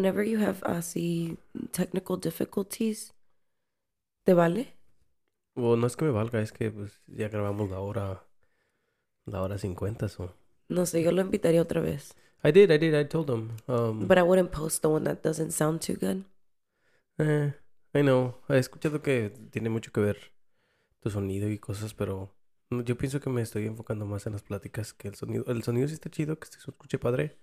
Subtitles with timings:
[0.00, 1.36] Whenever you have así
[1.72, 3.12] technical difficulties,
[4.24, 4.72] ¿te vale?
[5.56, 8.22] O no es que me valga, es que pues ya grabamos la hora,
[9.26, 10.32] la hora 50, so.
[10.68, 12.14] No sé, yo lo invitaría otra vez.
[12.44, 13.50] I did, I did, I told them.
[13.66, 16.22] Um, But I wouldn't post the one that doesn't sound too good.
[17.18, 17.52] eh,
[17.92, 20.32] I know, he escuchado que tiene mucho que ver
[21.00, 22.32] tu sonido y cosas, pero
[22.70, 25.44] yo pienso que me estoy enfocando más en las pláticas que el sonido.
[25.48, 27.36] El sonido sí está chido, que se escuche padre,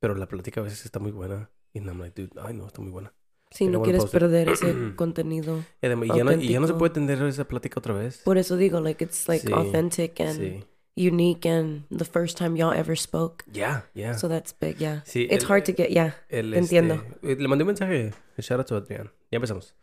[0.00, 1.50] pero la plática a veces está muy buena.
[1.76, 3.12] Y I'm like, dude, ay no, está muy buena.
[3.50, 5.62] Si Pero no quieres perder ese contenido.
[5.82, 8.18] Y, además- y ya no, y ya no se puede tener esa plática otra vez.
[8.24, 10.64] Por eso digo, like, it's like Sí, authentic and Sí,
[10.96, 13.44] unique and the first time y'all ever spoke.
[13.52, 14.14] ya, ya.
[14.18, 15.02] So that's big, yeah.
[15.06, 16.16] Sí, it's el- hard to get, yeah.
[16.28, 16.94] El, Te entiendo.
[16.94, 19.12] este, eh, le mandé un mensaje, shout out to Adrián.
[19.30, 19.76] Ya empezamos.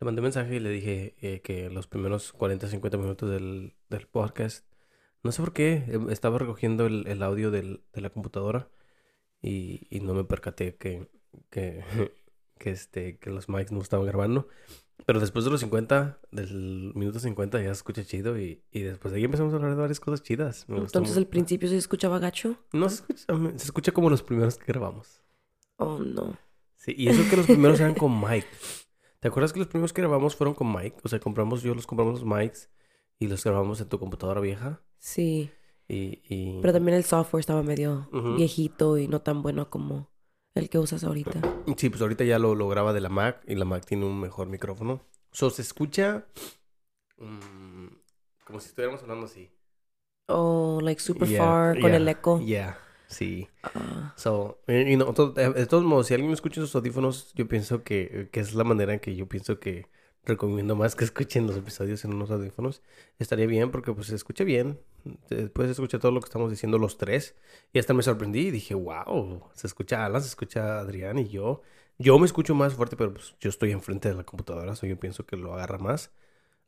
[0.00, 3.74] Le mandé un mensaje y le dije eh, que los primeros 40, 50 minutos del,
[3.90, 4.66] del podcast,
[5.22, 8.68] no sé por qué, eh, estaba recogiendo el, el audio del- de la computadora
[9.40, 11.08] y, y no me percaté que,
[11.50, 11.84] que,
[12.58, 14.48] que, este, que los mics no estaban grabando.
[15.06, 19.12] Pero después de los 50, del minuto 50 ya se escucha chido y, y después
[19.12, 20.66] de ahí empezamos a hablar de varias cosas chidas.
[20.68, 22.56] Me Entonces al principio se escuchaba gacho.
[22.72, 23.24] No se escucha,
[23.56, 25.20] se escucha como los primeros que grabamos.
[25.76, 26.38] Oh, no.
[26.76, 28.46] Sí, y eso que los primeros eran con Mike.
[29.20, 30.98] ¿Te acuerdas que los primeros que grabamos fueron con Mike?
[31.02, 32.70] O sea, compramos, yo los compramos los mics
[33.18, 34.82] y los grabamos en tu computadora vieja.
[34.98, 35.50] Sí.
[35.88, 36.60] Y, y...
[36.60, 40.13] Pero también el software estaba medio viejito y no tan bueno como
[40.54, 41.40] el que usas ahorita.
[41.76, 44.20] Sí, pues ahorita ya lo, lo graba de la Mac y la Mac tiene un
[44.20, 45.00] mejor micrófono.
[45.32, 46.26] So, se escucha
[47.18, 47.86] mm,
[48.46, 49.50] como si estuviéramos hablando así.
[50.28, 52.40] Oh, like super Yeah, far con el eco.
[52.40, 53.48] Yeah, sí.
[53.62, 57.32] Ah, So, eh, y no, to- eh, de todos modos, si alguien escucha esos audífonos,
[57.34, 59.86] yo pienso que, que es la manera en que yo pienso que
[60.24, 62.82] recomiendo más que escuchen los episodios en unos audífonos.
[63.18, 64.78] Estaría bien porque pues se escucha bien.
[65.52, 67.36] Puedes escuchar todo lo que estamos diciendo los tres.
[67.72, 71.62] Y hasta me sorprendí y dije, wow, se escucha Alan, se escucha Adrián y yo.
[71.98, 74.98] Yo me escucho más fuerte, pero pues yo estoy enfrente de la computadora, so yo
[74.98, 76.10] pienso que lo agarra más.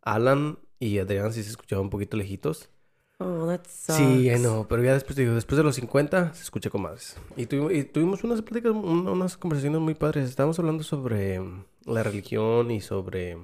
[0.02, 2.70] Alan y Adrián sí se escuchaban un poquito lejitos.
[3.18, 3.98] oh, that sucks.
[3.98, 7.16] Sí, know, pero ya después, digo, después de los 50 se escucha con más.
[7.36, 10.28] Y, tuvimos, y tuvimos unas pláticas, unas conversaciones muy padres.
[10.28, 11.40] Estábamos hablando sobre
[11.84, 13.38] la religión y sobre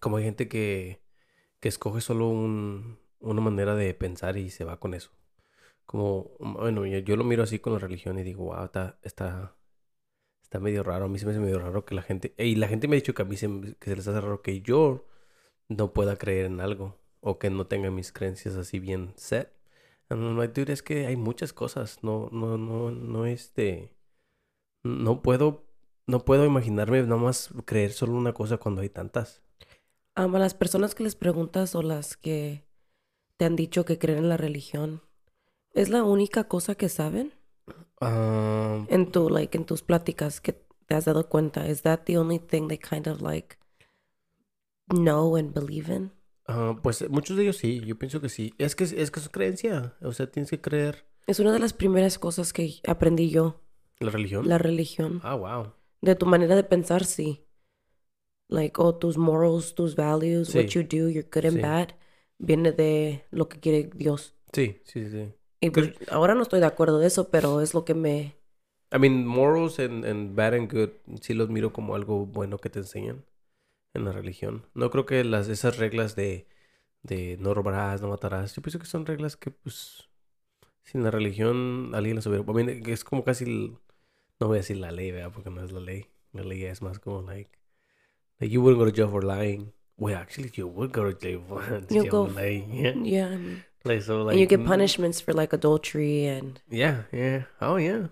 [0.00, 1.00] cómo hay gente que,
[1.60, 5.10] que escoge solo un, una manera de pensar y se va con eso.
[5.86, 8.98] Como, mm, bueno, yo, yo lo miro así con la religión y digo, wow, está,
[9.02, 9.56] está,
[10.42, 11.06] está medio raro.
[11.06, 12.34] A mí se me hace medio raro que la gente...
[12.38, 13.48] Y la gente me ha dicho que a mí se,
[13.78, 15.06] que se les hace raro que yo
[15.68, 19.52] no pueda creer en algo o que no tenga mis creencias así bien set.
[20.08, 21.98] And like, dude, es que hay muchas cosas.
[22.02, 23.94] No, no, no, no, este...
[24.84, 25.64] No puedo,
[26.06, 29.42] no puedo imaginarme nada más creer solo una cosa cuando hay tantas.
[30.16, 32.62] Um, a las personas que les preguntas o las que
[33.36, 35.02] te han dicho que creen en la religión,
[35.72, 37.32] ¿es la única cosa que saben?
[38.00, 40.52] Ah, En tu, like, en tus pláticas que
[40.86, 43.56] te has dado cuenta, is that the only thing they kind of like
[44.88, 46.12] know and believe in?
[46.46, 48.52] ah, pues muchos de ellos sí, yo pienso que sí.
[48.58, 51.72] Es que es que es creencia, o sea, tienes que creer Es una de las
[51.72, 53.62] primeras cosas que aprendí yo,
[53.98, 54.46] la religión.
[54.48, 55.20] la religión.
[55.22, 55.72] Ah, wow.
[56.02, 57.46] De tu manera de pensar, sí.
[58.48, 61.60] Like, oh, tus morals, tus values, what you do, you're good and Sí.
[61.62, 61.94] bad,
[62.44, 64.34] viene de lo que quiere Dios.
[64.52, 65.34] Sí, sí, sí.
[65.60, 68.36] Y pues, ahora no estoy de acuerdo de eso, pero es lo que me...
[68.92, 70.90] I mean, morals and, and bad and good
[71.20, 73.24] sí los miro como algo bueno que te enseñan
[73.94, 74.66] en la religión.
[74.74, 76.48] No creo que las esas reglas de,
[77.02, 80.08] de no robarás, no matarás, yo pienso que son reglas que pues
[80.84, 82.44] sin la religión alguien las hubiera...
[82.44, 83.78] I mean, es como casi, el-
[84.40, 85.32] no voy a decir la ley, ¿verdad?
[85.32, 86.06] Porque no es la ley.
[86.32, 87.50] La ley es más como like,
[88.40, 89.72] like you wouldn't go to jail for lying.
[89.96, 92.72] Well, actually, you would go to jail for, You jail go lying.
[92.74, 92.94] Yeah.
[92.96, 96.60] Yeah, I mean, Like, so, and you like, get mm, punishments for like adultery and...
[96.70, 97.44] Yeah, yeah.
[97.60, 98.08] Oh, yeah.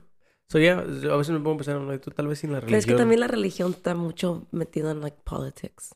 [0.50, 2.76] So, yeah, a veces me pongo a pensar, like, tú tal vez sin la Pero
[2.76, 2.98] es que religión...
[2.98, 5.94] también la religión está mucho metida en like politics.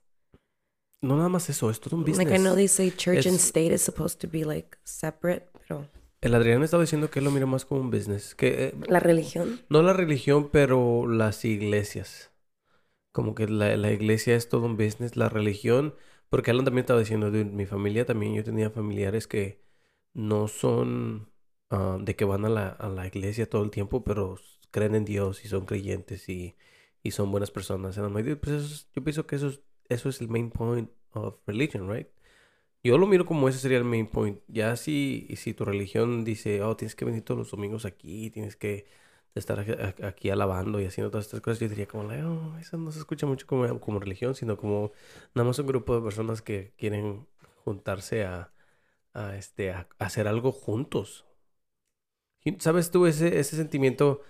[1.02, 2.26] No nada más eso, es todo un business.
[2.26, 5.47] Like I know they say church and Es- state is supposed to be like separate,
[5.68, 5.86] pero
[6.22, 8.34] El Adrián estaba diciendo que él lo mira más como un business.
[8.34, 9.60] Que eh, la religión.
[9.68, 12.30] no la religión, pero las iglesias.
[13.16, 15.16] Como que la, la iglesia es todo un business.
[15.16, 15.95] La religión,
[16.28, 19.63] porque Alan también estaba diciendo, de mi familia también, yo tenía familiares que
[20.15, 21.30] no son
[21.71, 24.39] ah, de que van a la, a la iglesia todo el tiempo, pero
[24.71, 26.57] creen en Dios y son creyentes y,
[27.03, 27.98] y son buenas personas.
[28.42, 32.09] Pues yo pienso que eso es, eso es el main point of religion, right?
[32.83, 34.41] Yo lo miro como ese sería el main point.
[34.48, 38.57] Ya si, si tu religión dice, oh, tienes que venir todos los domingos aquí, tienes
[38.57, 38.86] que
[39.38, 39.60] estar
[40.03, 43.27] aquí, alabando y haciendo todas estas cosas, yo diría como, oh, eso no se escucha
[43.27, 44.92] mucho como, como religión, sino como
[45.34, 47.27] nada más un grupo de personas que quieren
[47.65, 48.53] juntarse a,
[49.15, 51.27] a, este, a, hacer algo juntos.
[52.59, 54.22] ¿Sabes tú ese, ese sentimiento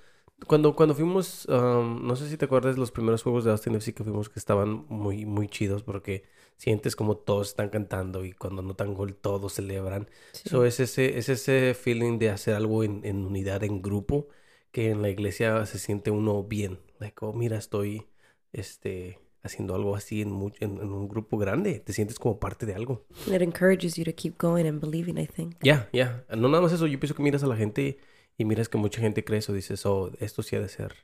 [0.46, 3.94] Cuando, cuando fuimos, um, no sé si te acuerdas los primeros juegos de Austin FC
[3.94, 6.24] que fuimos que estaban muy, muy chidos porque
[6.56, 10.08] sientes como todos están cantando y cuando notan gol todos celebran.
[10.44, 14.28] Eso es ese, es ese feeling de hacer algo en, en, unidad, en grupo,
[14.72, 16.78] que en la iglesia se siente uno bien.
[16.98, 18.06] Like, oh, mira, estoy
[18.52, 21.80] este, haciendo algo así en, en, un grupo grande.
[21.80, 23.06] Te sientes como parte de algo.
[23.26, 25.56] It encourages you to keep going and believing, I think.
[25.62, 26.24] Ya, ya.
[26.36, 26.86] No nada más eso.
[26.86, 27.98] Yo pienso que miras a la gente
[28.36, 30.94] y miras que mucha gente cree eso, dices, oh, esto sí ha de ser.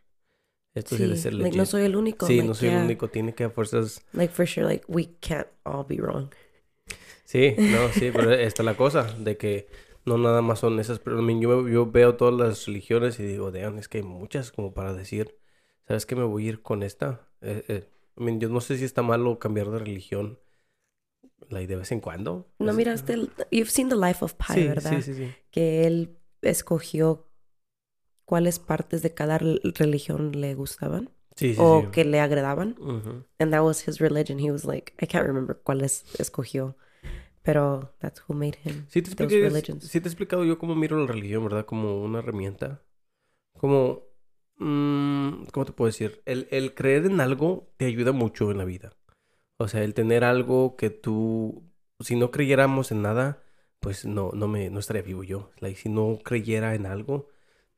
[0.74, 2.26] Esto sí, ha de ser like, no soy el único.
[2.26, 3.08] Sí, no soy el único.
[3.08, 4.04] Tiene que a fuerzas.
[4.12, 6.30] Like, for sure, like, we can't all be wrong.
[7.24, 9.66] Sí, no, sí, pero esta es la cosa, de que
[10.04, 10.98] no nada más son esas.
[10.98, 14.74] Pero yo, yo veo todas las religiones y digo, vean, es que hay muchas como
[14.74, 15.38] para decir,
[15.86, 16.16] ¿sabes qué?
[16.16, 17.28] Me voy a ir con esta.
[17.40, 17.88] Eh, eh,
[18.38, 20.38] yo no sé si está malo cambiar de religión.
[21.48, 22.48] Like, de vez en cuando.
[22.58, 24.92] No miraste, el, you've seen The Life of Pi, ¿verdad?
[24.96, 25.30] Sí, sí, sí.
[25.50, 27.28] Que él escogió
[28.24, 31.10] cuáles partes de cada religión le gustaban.
[31.34, 32.76] Sí, sí, o que le agradaban.
[33.38, 34.38] And that was his religion.
[34.38, 36.76] He was like, I can't remember cuáles escogió.
[37.42, 38.86] Pero that's who made him.
[38.88, 39.50] Sí te, expliqué,
[39.80, 41.66] sí te he explicado yo cómo miro la religión, ¿verdad?
[41.66, 42.82] Como una herramienta.
[43.58, 44.04] Como...
[44.58, 46.22] Mmm, ¿Cómo te puedo decir?
[46.24, 48.92] El, el creer en algo te ayuda mucho en la vida.
[49.56, 51.68] O sea, el tener algo que tú...
[52.00, 53.42] Si no creyéramos en nada,
[53.80, 55.50] pues no, no, me, no estaría vivo yo.
[55.58, 57.28] Like, si no creyera en algo,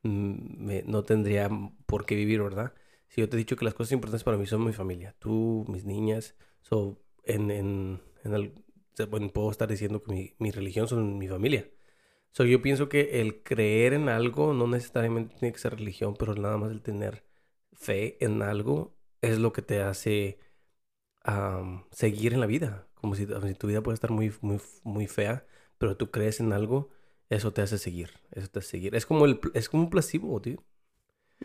[0.03, 1.49] mm, no tendría
[1.87, 2.75] por qué vivir, ¿verdad?
[3.09, 5.65] Si yo te he dicho que las cosas importantes para mí son mi familia, tú,
[5.69, 8.64] mis niñas, so, en, en, en el,
[9.11, 11.69] bueno, puedo estar diciendo que mi, mi religión son mi familia.
[12.31, 16.35] So, yo pienso que el creer en algo no necesariamente tiene que ser religión, pero
[16.35, 17.25] nada más el tener
[17.73, 20.39] fe en algo es lo que te hace
[21.91, 22.89] seguir en la vida.
[22.95, 25.47] Como si, si, tu vida puede estar muy, muy, muy fea,
[25.79, 26.91] pero tú crees en algo,
[27.31, 28.95] eso te hace seguir, eso te hace seguir.
[28.95, 30.63] Es como el es como un placebo, tío.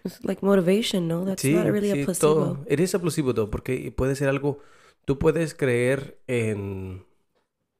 [0.03, 1.25] It's like motivation, no?
[1.25, 2.33] That's not really a placebo.
[2.33, 2.65] Todo.
[2.67, 4.59] Eres a placebo, todo, porque puede ser algo
[5.05, 7.05] tú puedes creer en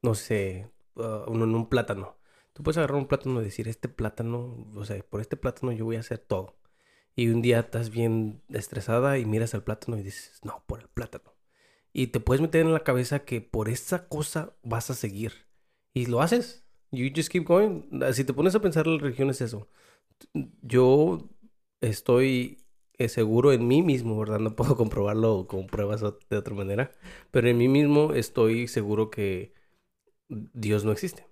[0.02, 2.18] no sé, uh, en un plátano.
[2.54, 5.86] Tú puedes agarrar un plátano y decir, este plátano, o sea, por este plátano yo
[5.86, 6.58] voy a hacer todo.
[7.16, 10.88] Y un día estás bien estresada y miras al plátano y dices, no, por el
[10.88, 11.34] plátano.
[11.94, 15.34] Y te puedes meter en la cabeza que por esa cosa vas a seguir.
[15.94, 16.66] Y lo haces.
[16.92, 17.84] You just keep going.
[18.14, 19.70] Si te pones a pensar, la religión es eso.
[20.62, 21.30] Yo
[21.82, 22.66] estoy
[22.98, 24.40] eh, seguro en mí mismo, ¿verdad?
[24.40, 26.92] No puedo comprobarlo con pruebas de otra manera.
[27.32, 29.54] Pero en mí mismo estoy seguro que
[30.30, 31.28] Dios no existe.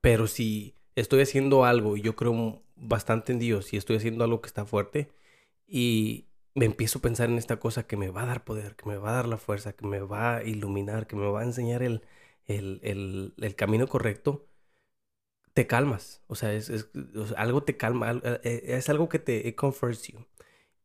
[0.00, 4.40] Pero si estoy haciendo algo y yo creo bastante en Dios y estoy haciendo algo
[4.42, 5.10] que está fuerte
[5.66, 8.88] y me empiezo a pensar en esta cosa que me va a dar poder, que
[8.88, 11.44] me va a dar la fuerza, que me va a iluminar, que me va a
[11.44, 12.02] enseñar el,
[12.46, 14.46] el, camino correcto,
[15.52, 16.22] te calmas.
[16.26, 16.88] O sea, es,
[17.36, 20.26] algo te calma, eh, eh, es algo que te comforts you.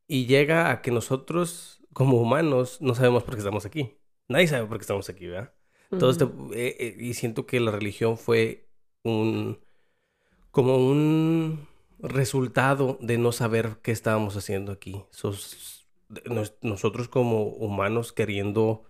[0.08, 3.98] Y llega a que nosotros, como humanos, no sabemos por qué estamos aquí.
[4.28, 5.54] Nadie sabe por qué estamos aquí, ¿verdad?
[5.92, 8.70] Entonces, eh, y siento que la religión fue
[9.04, 9.60] un,
[10.52, 11.68] como un
[12.00, 15.04] resultado de no saber qué estábamos haciendo aquí.
[16.62, 18.86] nosotros como humanos queriendo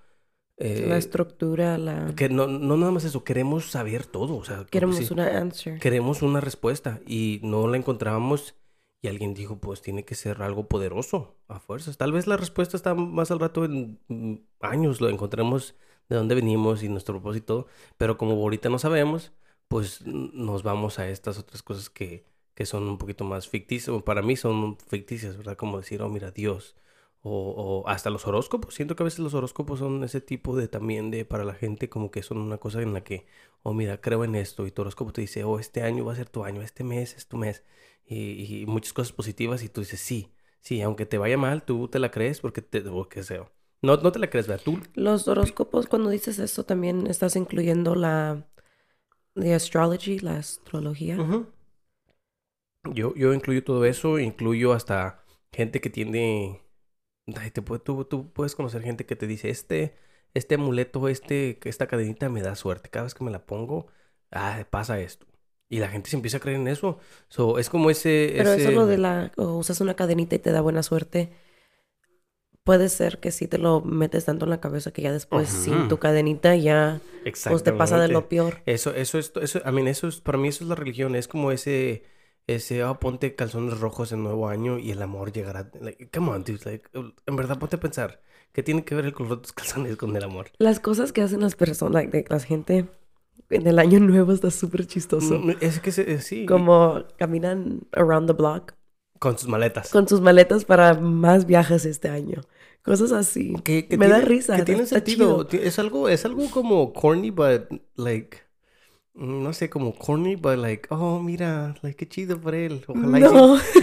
[0.59, 2.13] la eh, estructura, la...
[2.15, 4.35] Que no, no nada más eso, queremos saber todo.
[4.35, 5.79] O sea, queremos una answer.
[5.79, 8.55] Queremos una respuesta y no la encontrábamos
[9.01, 11.97] y alguien dijo, pues tiene que ser algo poderoso, a fuerzas.
[11.97, 15.75] Tal vez la respuesta está más al rato en mm, años, lo encontremos
[16.09, 19.31] de dónde venimos y nuestro propósito, pero como ahorita no sabemos,
[19.67, 22.25] pues nos vamos a estas otras cosas que,
[22.55, 25.57] que son un poquito más ficticias, para mí son ficticias, ¿verdad?
[25.57, 26.75] Como decir, oh, mira, Dios
[27.21, 28.75] o, hasta los horóscopos.
[28.75, 31.89] Siento que a veces los horóscopos son ese tipo de también de para la gente
[31.89, 33.25] como que son una cosa en la que,
[33.63, 36.15] oh mira, creo en esto y tu horóscopo te dice, oh, este año va a
[36.15, 37.63] ser tu año, este mes es tu mes
[38.05, 41.99] y, muchas cosas positivas y tú dices, sí, sí, aunque te vaya mal, tú te
[41.99, 43.51] la crees porque te, que sea.
[43.81, 44.63] No, no te la crees, ¿verdad?
[44.63, 44.79] Tú...
[44.93, 48.45] Los horóscopos, cuando dices eso, también estás incluyendo la
[49.35, 51.17] de astrology, la astrología.
[52.93, 56.61] yo, yo incluyo todo eso, incluyo hasta gente que tiene
[57.33, 59.95] te, tú, tú puedes conocer gente que te dice, este,
[60.33, 62.89] este amuleto, este, esta cadenita me da suerte.
[62.89, 63.87] Cada vez que me la pongo,
[64.31, 65.25] ah, pasa esto.
[65.69, 66.97] Y la gente se empieza a creer en eso.
[67.27, 68.33] So, es como ese...
[68.35, 69.31] Pero eso lo de la...
[69.37, 71.31] O usas una cadenita y te da buena suerte.
[72.69, 75.87] Puede ser que si te lo metes tanto en la cabeza que ya después sin
[75.87, 77.01] tu cadenita ya...
[77.23, 78.61] Pues te pasa de lo peor.
[78.67, 81.15] Eso, eso, es, eso, I mean, eso es, para mí eso es la religión.
[81.15, 82.03] Es como ese
[82.45, 85.71] ese, oh, ponte calzones rojos en nuevo año y el amor llegará.
[86.13, 86.59] come on, dude.
[86.63, 88.21] Like, en verdad, ponte a pensar.
[88.51, 90.51] ¿Qué tiene que ver el color de tus calzones con el amor?
[90.59, 92.85] Las cosas que hacen las personas, like, la gente
[93.49, 95.39] en el año nuevo está súper chistoso.
[95.39, 96.45] Mm, es que sí.
[96.45, 98.73] Como caminan around the block.
[99.19, 99.89] Con sus maletas.
[99.89, 102.41] Con sus maletas para más viajes este año.
[102.83, 103.55] Cosas así.
[103.63, 104.55] Que, Me da risa.
[104.55, 105.47] Que tiene sentido.
[105.51, 108.49] Es algo, es algo como corny, but like
[109.19, 112.83] no sé, como corny, but like, oh, mira, like, qué chido por él.
[112.87, 113.19] Ojalá.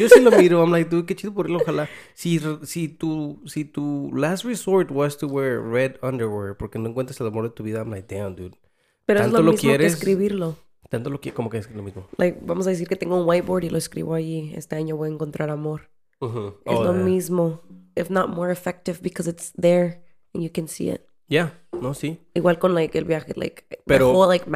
[0.00, 1.56] yo sí lo miro, I'm like, dude, qué chido por él.
[1.56, 1.88] Ojalá.
[2.14, 7.20] Si, si, tu, si tu last resort was to wear red underwear porque no encuentras
[7.20, 8.56] el amor de tu vida, I'm like, damn, dude.
[9.04, 10.56] Pero es lo, mismo que escribirlo.
[10.88, 12.08] Tanto lo que, como que es lo mismo.
[12.16, 14.52] Like, vamos a decir que tengo un whiteboard y lo escribo allí.
[14.54, 15.90] Este año voy a encontrar amor.
[16.20, 16.28] Es
[16.64, 17.60] oh, lo mismo.
[17.96, 20.02] If not more effective because it's there
[20.34, 21.08] and you can see it.
[21.28, 22.18] Ya, no, sí.
[22.34, 24.46] Igual con like el viaje, like pero, whole, like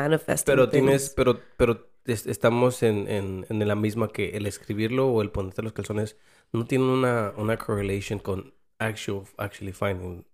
[0.44, 5.30] Pero tienes, pero, pero estamos en, en, en, la misma que el escribirlo o el
[5.30, 6.16] ponerte los calzones
[6.52, 10.25] no tiene una, una correlation con actual, actually finding,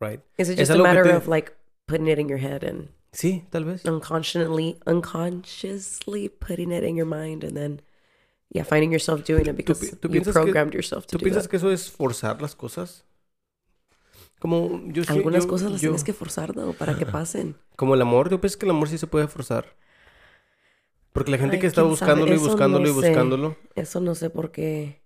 [0.00, 0.20] right?
[0.36, 1.54] Is it just a matter of like
[1.86, 3.86] putting it in your head and Sí, tal vez.
[3.86, 7.80] Unconsciously, unconsciously putting it in your mind and then,
[8.56, 11.48] yeah, finding yourself doing it because ¿Tú, tú you programmed que, yourself to ¿Tú piensas
[11.48, 13.04] que eso es forzar las cosas?
[14.38, 16.72] Como yo Algunas cosas las tienes que forzar, ¿no?
[16.72, 17.56] Para que pasen.
[17.76, 19.76] Como el amor, yo pienso que el amor sí se puede forzar.
[21.12, 23.56] Porque la gente que está buscándolo y buscándolo y buscándolo.
[23.74, 25.02] Eso no sé porque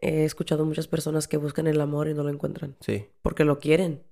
[0.00, 2.76] he escuchado muchas personas que buscan el amor y no lo encuentran.
[2.80, 3.06] Sí.
[3.22, 4.04] Porque lo quieren.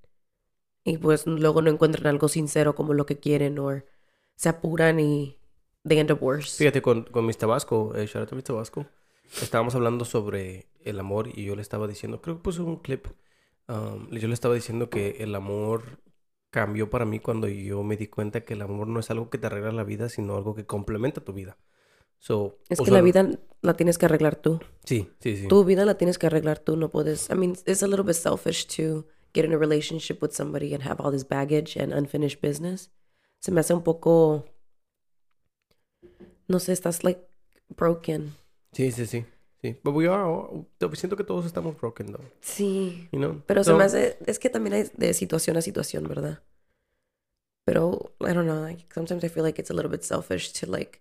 [0.82, 3.82] Y pues luego no encuentran algo sincero como lo que quieren o
[4.34, 5.35] se apuran y
[5.86, 6.56] they end up worse.
[6.56, 8.86] Fíjate, con, con Mis Tabasco, eh, shout out Tabasco,
[9.40, 13.08] estábamos hablando sobre el amor y yo le estaba diciendo, creo que puse un clip
[13.68, 16.00] yo le estaba diciendo que el amor
[16.50, 19.38] cambió para mí cuando yo me di cuenta que el amor no es algo que
[19.38, 21.58] te arregla la vida, sino algo que complementa tu vida.
[22.18, 23.28] So, es que la vida
[23.60, 24.60] la tienes que arreglar tú.
[24.84, 25.48] Sí, sí, sí.
[25.48, 27.28] Tu vida la tienes que arreglar tú, no puedes.
[27.28, 30.82] I mean, it's a little bit selfish to get in a relationship with somebody and
[30.82, 32.90] have all this baggage and unfinished business.
[33.40, 34.46] Se me hace un poco
[36.48, 37.26] no sé, estás like
[37.68, 38.34] broken.
[38.72, 39.24] Sí, sí, sí.
[39.62, 40.26] Sí, but we are,
[40.94, 42.24] siento que todos estamos broken, though.
[42.42, 43.08] Sí.
[43.10, 43.42] You know?
[43.46, 46.42] Pero se me hace, es que también hay de situación a situación, ¿verdad?
[47.64, 50.66] Pero, I don't know, like, sometimes I feel like it's a little bit selfish to,
[50.70, 51.00] like,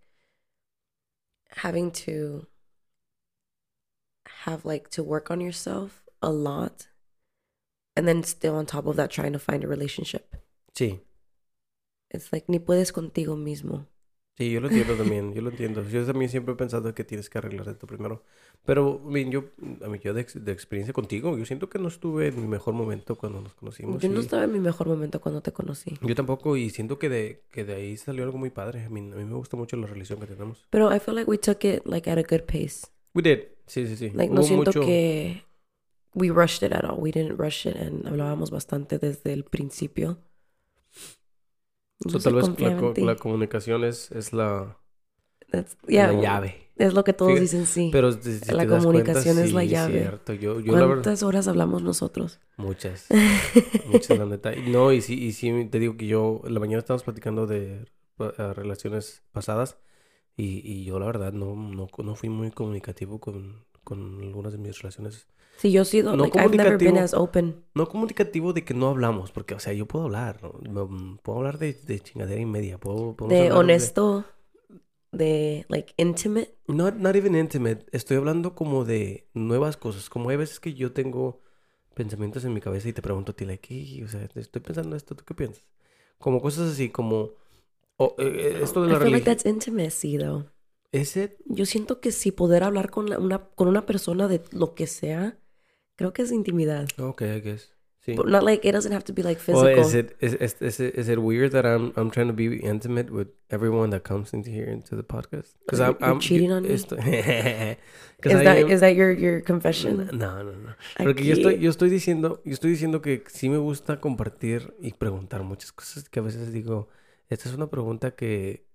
[1.57, 2.47] having to
[4.45, 6.87] have, like, to work on yourself a lot
[7.95, 10.37] and then still on top of that trying to find a relationship.
[10.73, 11.01] Sí.
[12.09, 13.85] It's like, ni puedes contigo mismo.
[14.37, 15.87] Sí, yo lo entiendo también, yo lo entiendo.
[15.87, 18.23] Yo también siempre he pensado que tienes que arreglarte tú primero.
[18.65, 19.45] Pero, bien, yo,
[19.81, 22.73] a mí, yo de, de, experiencia contigo, yo siento que no estuve en mi mejor
[22.73, 24.01] momento cuando nos conocimos.
[24.01, 25.97] Yo no estaba en mi mejor momento cuando te conocí.
[26.01, 28.83] Yo tampoco, y siento que de, que de ahí salió algo muy padre.
[28.83, 30.67] A mí, a mí me gusta mucho la relación que tenemos.
[30.69, 32.87] Pero I feel like we took it, like, at a good pace.
[33.13, 34.09] We did, sí, sí, sí.
[34.13, 35.45] Like, no siento que
[36.13, 36.99] we rushed it at all.
[36.99, 40.17] We didn't rush it, and hablábamos bastante desde el principio
[41.99, 44.77] tal vez la, comunicación es, es la,
[45.87, 46.71] llave.
[46.75, 47.89] Es lo que todos dicen, sí.
[47.91, 48.09] Pero
[48.51, 50.01] la comunicación es la llave.
[50.01, 50.33] Cierto.
[50.33, 52.39] Yo, ¿Cuántas horas hablamos nosotros?
[52.57, 53.07] Muchas.
[53.87, 54.53] muchas, la neta.
[54.67, 57.85] No, y sí, y sí, te digo que yo, en la mañana estábamos platicando de
[58.19, 59.77] eh, relaciones pasadas
[60.35, 64.57] y, y yo la verdad no, no, no fui muy comunicativo con, con algunas de
[64.57, 67.63] mis relaciones Sí, yo sido, no like, I've never been as open.
[67.73, 71.19] No comunicativo de que no hablamos, porque, o sea, yo puedo hablar, ¿no?
[71.23, 73.15] puedo hablar de, de, chingadera y media, puedo...
[73.27, 74.25] De honesto,
[75.11, 75.65] de...
[75.69, 76.57] like, intimate.
[76.67, 80.91] No, not even intimate, estoy hablando como de nuevas cosas, como hay veces que yo
[80.91, 81.41] tengo
[81.93, 85.15] pensamientos en mi cabeza y te pregunto a ti, like, o sea, estoy pensando esto,
[85.15, 85.65] ¿tú qué piensas?
[86.19, 87.31] Como cosas así, como...
[87.97, 90.45] Oh, esto de la I feel like that's intimacy, though.
[90.91, 94.87] ¿Es Yo siento que si poder hablar con, una, con una persona de lo que
[94.87, 95.37] sea
[95.95, 96.87] Creo que es intimidad.
[96.99, 97.75] Okay, I guess.
[98.05, 98.13] Sí.
[98.15, 99.63] But not like it doesn't have to be like physical.
[99.63, 102.33] Well, is it is, is, is it is it weird that I'm I'm trying to
[102.33, 105.55] be intimate with everyone that comes into here into the podcast?
[105.65, 106.69] Because I'm, I'm cheating on me.
[106.75, 110.07] is that is that your your confession?
[110.13, 110.75] No, no, no.
[110.97, 114.93] Porque yo estoy yo estoy diciendo yo estoy diciendo que sí me gusta compartir y
[114.93, 116.89] preguntar muchas cosas que a veces digo
[117.29, 118.67] esta es una pregunta que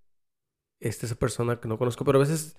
[0.81, 2.57] esta es persona que no conozco, pero a veces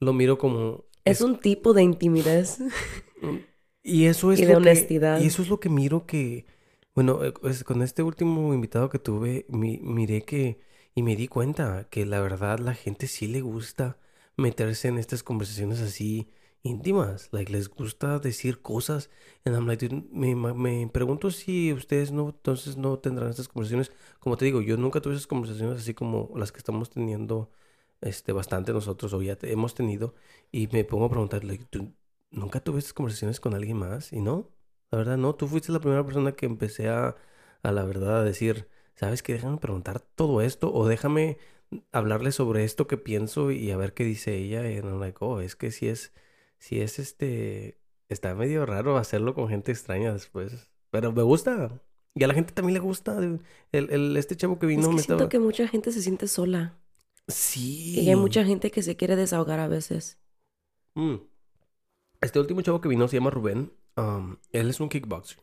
[0.00, 2.46] lo miro como es, es un tipo de intimidad.
[3.84, 5.20] Y eso es y de honestidad.
[5.20, 6.46] y eso es lo que miro que,
[6.94, 10.58] bueno, eh, pues, con este último invitado que tuve, miré que,
[10.94, 13.98] y me di cuenta que la verdad la gente sí le gusta
[14.36, 16.30] meterse en estas conversaciones así
[16.62, 19.10] íntimas, like les gusta decir cosas,
[19.44, 24.36] and I'm like, me, me pregunto si ustedes no, entonces no tendrán estas conversaciones, como
[24.38, 27.50] te digo, yo nunca tuve esas conversaciones así como las que estamos teniendo,
[28.00, 30.14] este, bastante nosotros, o ya hemos tenido,
[30.50, 31.66] y me pongo a preguntar, like,
[32.34, 34.50] nunca tuve estas conversaciones con alguien más y no,
[34.90, 37.16] la verdad no, tú fuiste la primera persona que empecé a,
[37.62, 39.34] a la verdad a decir, ¿sabes qué?
[39.34, 41.38] Déjame preguntar todo esto o déjame
[41.92, 45.40] hablarle sobre esto que pienso y a ver qué dice ella y I'm like, oh,
[45.40, 46.12] es que si es,
[46.58, 51.82] sí es este, está medio raro hacerlo con gente extraña después, pero me gusta.
[52.16, 53.18] Y a la gente también le gusta.
[53.18, 53.40] El,
[53.72, 56.78] el este chavo que vino es que siento que mucha gente se siente sola.
[57.26, 57.98] Sí.
[58.00, 60.18] Y hay mucha gente que se quiere desahogar a veces.
[60.94, 61.16] Mm.
[62.24, 63.70] Este último chavo que vino se llama Rubén.
[63.96, 65.38] Um, él es un kickboxer.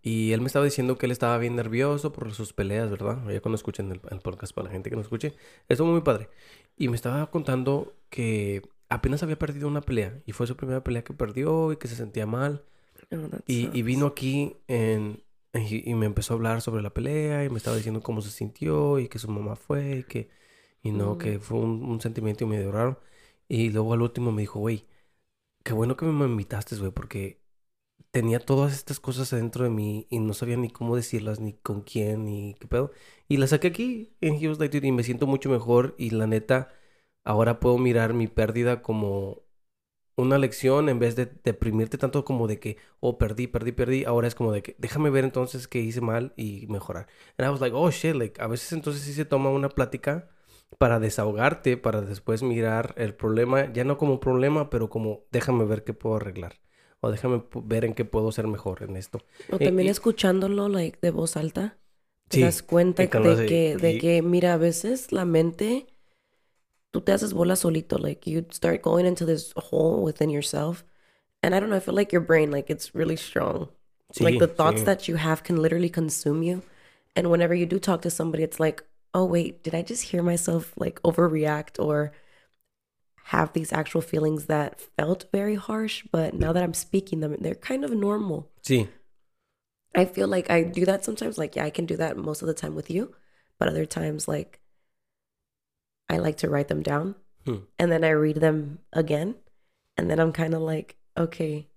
[0.00, 3.18] Y él me estaba diciendo que él estaba bien nervioso por sus peleas, ¿verdad?
[3.28, 5.34] Ya cuando escuchen el, el, podcast para la gente que no escuche.
[5.68, 6.30] Estuvo muy padre.
[6.78, 10.22] Y me estaba contando que apenas había perdido una pelea.
[10.24, 12.64] Y fue su primera pelea que perdió y que se sentía mal.
[13.12, 13.16] Oh,
[13.46, 17.58] y, y, vino aquí en, y, me empezó a hablar sobre la pelea y me
[17.58, 20.30] estaba diciendo cómo se sintió y que su mamá fue y que...
[20.82, 21.40] Y no, que mm.
[21.42, 23.02] fue un, un sentimiento medio raro.
[23.46, 24.86] Y luego al último me dijo, güey,
[25.62, 27.40] qué bueno que me invitaste, güey, porque
[28.10, 31.82] tenía todas estas cosas adentro de mí y no sabía ni cómo decirlas, ni con
[31.82, 32.92] quién, ni qué pedo.
[33.28, 36.26] Y las saqué aquí en He Was Like y me siento mucho mejor y la
[36.26, 36.72] neta,
[37.24, 39.44] ahora puedo mirar mi pérdida como
[40.16, 44.04] una lección en vez de deprimirte tanto como de que, oh, perdí, perdí, perdí.
[44.04, 47.08] Ahora es como de que, déjame ver entonces qué hice mal y mejorar.
[47.38, 50.28] And I was like, oh, shit, like, a veces entonces sí se toma una plática
[50.78, 55.84] para desahogarte, para después mirar el problema, ya no como problema, pero como déjame ver
[55.84, 56.60] qué puedo arreglar.
[57.00, 59.20] O déjame ver en qué puedo ser mejor en esto.
[59.50, 61.78] O también escuchándolo like, de voz alta.
[62.28, 63.08] Te das cuenta de
[63.46, 65.86] que, de que, mira, a veces la mente,
[66.90, 67.98] tú te haces bola solito.
[67.98, 70.84] Like, you start going into this hole within yourself.
[71.42, 73.70] And I don't know, I feel like your brain, like, it's really strong.
[74.20, 76.62] like, the thoughts that you have can literally consume you.
[77.16, 80.22] And whenever you do talk to somebody, it's like, oh, wait, did I just hear
[80.22, 82.12] myself like overreact or
[83.24, 86.04] have these actual feelings that felt very harsh?
[86.10, 88.50] But now that I'm speaking them, they're kind of normal.
[88.62, 88.88] Sí.
[89.94, 91.38] I feel like I do that sometimes.
[91.38, 93.14] Like, yeah, I can do that most of the time with you.
[93.58, 94.60] But other times, like,
[96.08, 97.14] I like to write them down
[97.44, 97.58] hmm.
[97.78, 99.36] and then I read them again.
[99.96, 101.68] And then I'm kind of like, okay,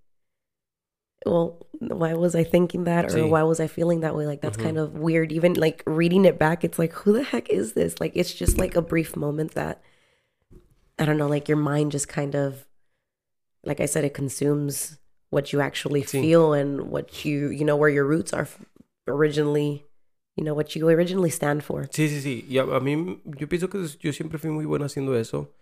[1.25, 3.30] well, why was I thinking that or sí.
[3.30, 4.25] why was I feeling that way?
[4.25, 4.65] Like that's mm-hmm.
[4.65, 5.32] kind of weird.
[5.32, 8.00] Even like reading it back, it's like, who the heck is this?
[8.00, 9.81] Like it's just like a brief moment that
[11.00, 12.66] I don't know, like your mind just kind of
[13.64, 14.98] like I said, it consumes
[15.29, 16.22] what you actually sí.
[16.22, 18.48] feel and what you you know where your roots are
[19.07, 19.83] originally
[20.36, 21.88] you know what you originally stand for.
[21.92, 22.46] Sí, sí, sí.
[22.50, 25.53] Y a, a mí yo pienso que yo siempre fui muy bueno haciendo eso.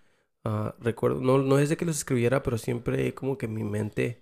[0.43, 4.19] Uh, recuerdo, no, no es de que los escribiera, pero siempre como que mi mente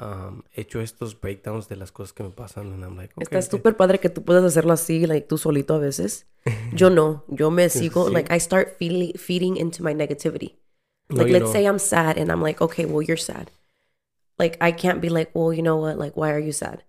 [0.00, 2.72] um, hecho estos breakdowns de las cosas que me pasan.
[2.72, 5.74] And I'm like, okay, Está súper padre que tú puedas hacerlo así, like tú solito
[5.74, 6.26] a veces.
[6.74, 7.24] Yo no.
[7.28, 8.12] Yo me sigo, sí.
[8.12, 10.56] like I start feeding, feeding into my negativity.
[11.08, 11.52] Like, no, let's know.
[11.52, 13.50] say I'm sad and I'm like, okay, well, you're sad.
[14.38, 15.98] Like, I can't be like, well, you know what?
[15.98, 16.82] Like, why are you sad?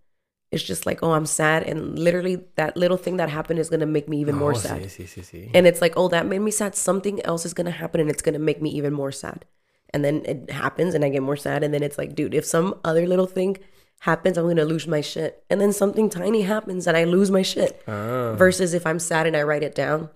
[0.50, 1.63] It's just like, oh, I'm sad.
[1.63, 4.56] And literally, that little thing that happened is going to make me even oh, more
[4.56, 4.82] sad.
[4.84, 6.76] Sí, sí, sí, and it's like, oh, that made me sad.
[6.76, 9.46] Something else is going to happen and it's going to make me even more sad
[9.93, 12.45] and then it happens and I get more sad and then it's like, dude, if
[12.45, 13.58] some other little thing
[14.00, 15.43] happens, I'm gonna lose my shit.
[15.50, 17.82] And then something tiny happens and I lose my shit.
[17.88, 18.36] Ah.
[18.38, 20.10] Versus if I'm sad and I write it down,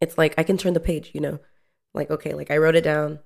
[0.00, 1.38] it's like I can turn the page, you know?
[1.94, 3.20] Like, okay, like I wrote it down.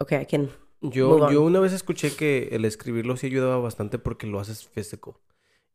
[0.00, 0.50] Okay, I can.
[0.80, 5.20] Yo, yo una vez escuché que el escribirlo sí ayudaba bastante porque lo haces físico.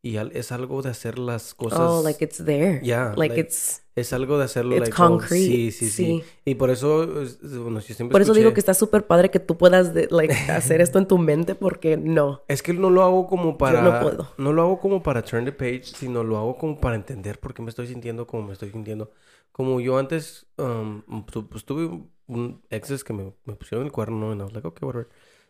[0.00, 1.80] Y es algo de hacer las cosas.
[1.80, 2.80] Oh, like it's there.
[2.82, 3.14] Yeah.
[3.16, 3.82] Like, it's.
[3.96, 4.76] Es algo de hacerlo.
[4.76, 5.44] It's like, concrete.
[5.44, 7.04] sí, sí, sí, Y por eso,
[7.42, 10.80] bueno, yo siempre Por eso digo que está súper padre que tú puedas, like, hacer
[10.80, 12.44] esto en tu mente porque no.
[12.46, 13.82] Es que no lo hago como para.
[13.82, 14.32] Yo no puedo.
[14.38, 17.52] No lo hago como para turn the page, sino lo hago como para entender por
[17.52, 19.10] qué me estoy sintiendo como me estoy sintiendo.
[19.50, 21.90] Como yo antes, um, pues tuve
[22.28, 25.08] un exes que me, me pusieron el cuerno y I was like, okay, whatever.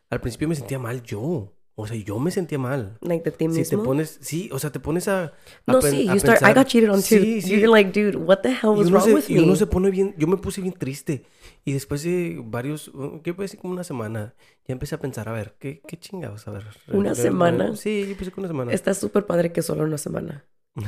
[0.08, 1.52] Al principio me sentía mal yo.
[1.80, 2.98] O sea, yo me sentía mal.
[3.02, 3.62] Like de ti mismo.
[3.62, 5.32] Si te pones, sí, o sea, te pones a, a
[5.64, 7.02] No, sí, you start, I got cheated on too.
[7.02, 7.50] Sí, sí.
[7.50, 9.40] You're like, dude, what the hell was wrong se, with y me?
[9.40, 11.24] Y uno se pone bien, yo me puse bien triste.
[11.64, 12.90] Y después de varios,
[13.22, 13.60] ¿qué puede decir?
[13.60, 14.34] Como una semana,
[14.66, 16.48] ya empecé a pensar, a ver, ¿qué, qué chingados?
[16.48, 16.64] A ver.
[16.88, 17.76] ¿Una semana?
[17.76, 18.72] Sí, yo pensé que una semana.
[18.72, 20.46] Está súper padre que solo una semana.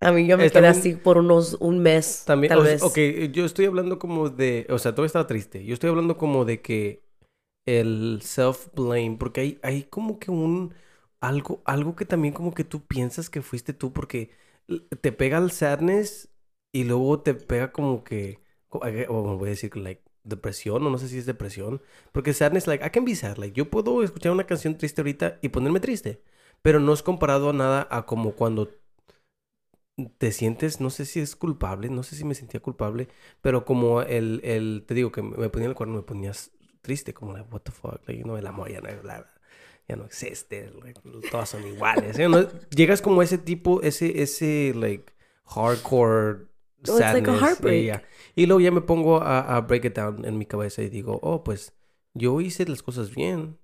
[0.00, 2.82] A mí yo me quedé así por unos, un mes, también, tal vez.
[2.82, 2.98] Ok,
[3.32, 5.64] yo estoy hablando como de, o sea, todo estaba triste.
[5.64, 7.05] Yo estoy hablando como de que
[7.66, 10.74] el self-blame, porque hay, hay como que un
[11.20, 14.30] algo, algo que también como que tú piensas que fuiste tú porque
[15.00, 16.28] te pega el sadness
[16.72, 18.78] y luego te pega como que, o
[19.38, 22.90] voy a decir, like, depresión, o no sé si es depresión, porque sadness, like, I
[22.90, 26.22] can be sad, like, yo puedo escuchar una canción triste ahorita y ponerme triste,
[26.62, 28.70] pero no es comparado a nada a como cuando
[30.18, 33.08] te sientes, no sé si es culpable, no sé si me sentía culpable,
[33.40, 36.52] pero como el, el te digo que me ponía el cuerno, me ponías
[36.86, 39.26] triste, como, like, what the fuck, like, you know, el amor ya no, la,
[39.88, 40.70] ya no existe,
[41.30, 42.16] todas son iguales.
[42.70, 45.12] Llegas como ese tipo, ese, ese, like,
[45.44, 46.46] hardcore
[46.84, 47.26] sadness.
[47.26, 48.04] Like a heartbreak.
[48.34, 51.42] Y luego ya me pongo a, break it down en mi cabeza y digo, oh,
[51.42, 51.74] pues
[52.14, 53.58] yo hice las cosas bien.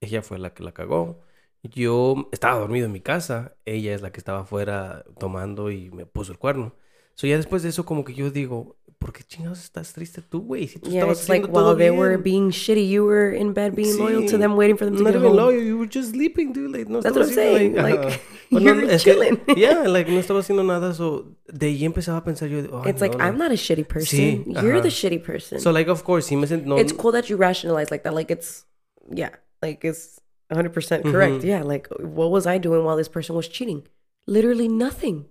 [0.00, 1.20] Ella fue la que la cagó.
[1.62, 3.56] Yo estaba dormido en mi casa.
[3.64, 6.76] Ella es la que estaba afuera tomando y me puso el cuerno.
[7.14, 10.40] So ya después de eso como que yo digo, ¿por qué chingados estás triste tú,
[10.42, 10.66] güey?
[10.66, 11.96] Si tú Yeah, estabas it's like while they bien.
[11.98, 15.02] were being shitty, you were in bed being loyal to them, waiting for them to
[15.02, 16.72] Not get even loyal, you were just sleeping, dude.
[16.72, 18.20] Like, no That's what I'm saying, like, ajá.
[18.50, 19.40] you Bueno, were es que- chilling.
[19.56, 20.92] yeah, like, no estaba haciendo nada.
[20.94, 23.24] So, de ahí empezaba a pensar yo, oh, It's no, like no.
[23.24, 24.18] I'm not a shitty person.
[24.18, 25.60] Sí, You're the shitty person.
[25.60, 28.14] So, like, of course, sí me sent, no, it's cool that you rationalize like that.
[28.14, 28.64] Like it's
[29.10, 29.30] yeah,
[29.62, 31.42] like it's 100 percent correct.
[31.42, 31.44] Mhm.
[31.44, 33.86] Yeah, like what was I doing while this person was cheating?
[34.26, 35.26] Literally nothing.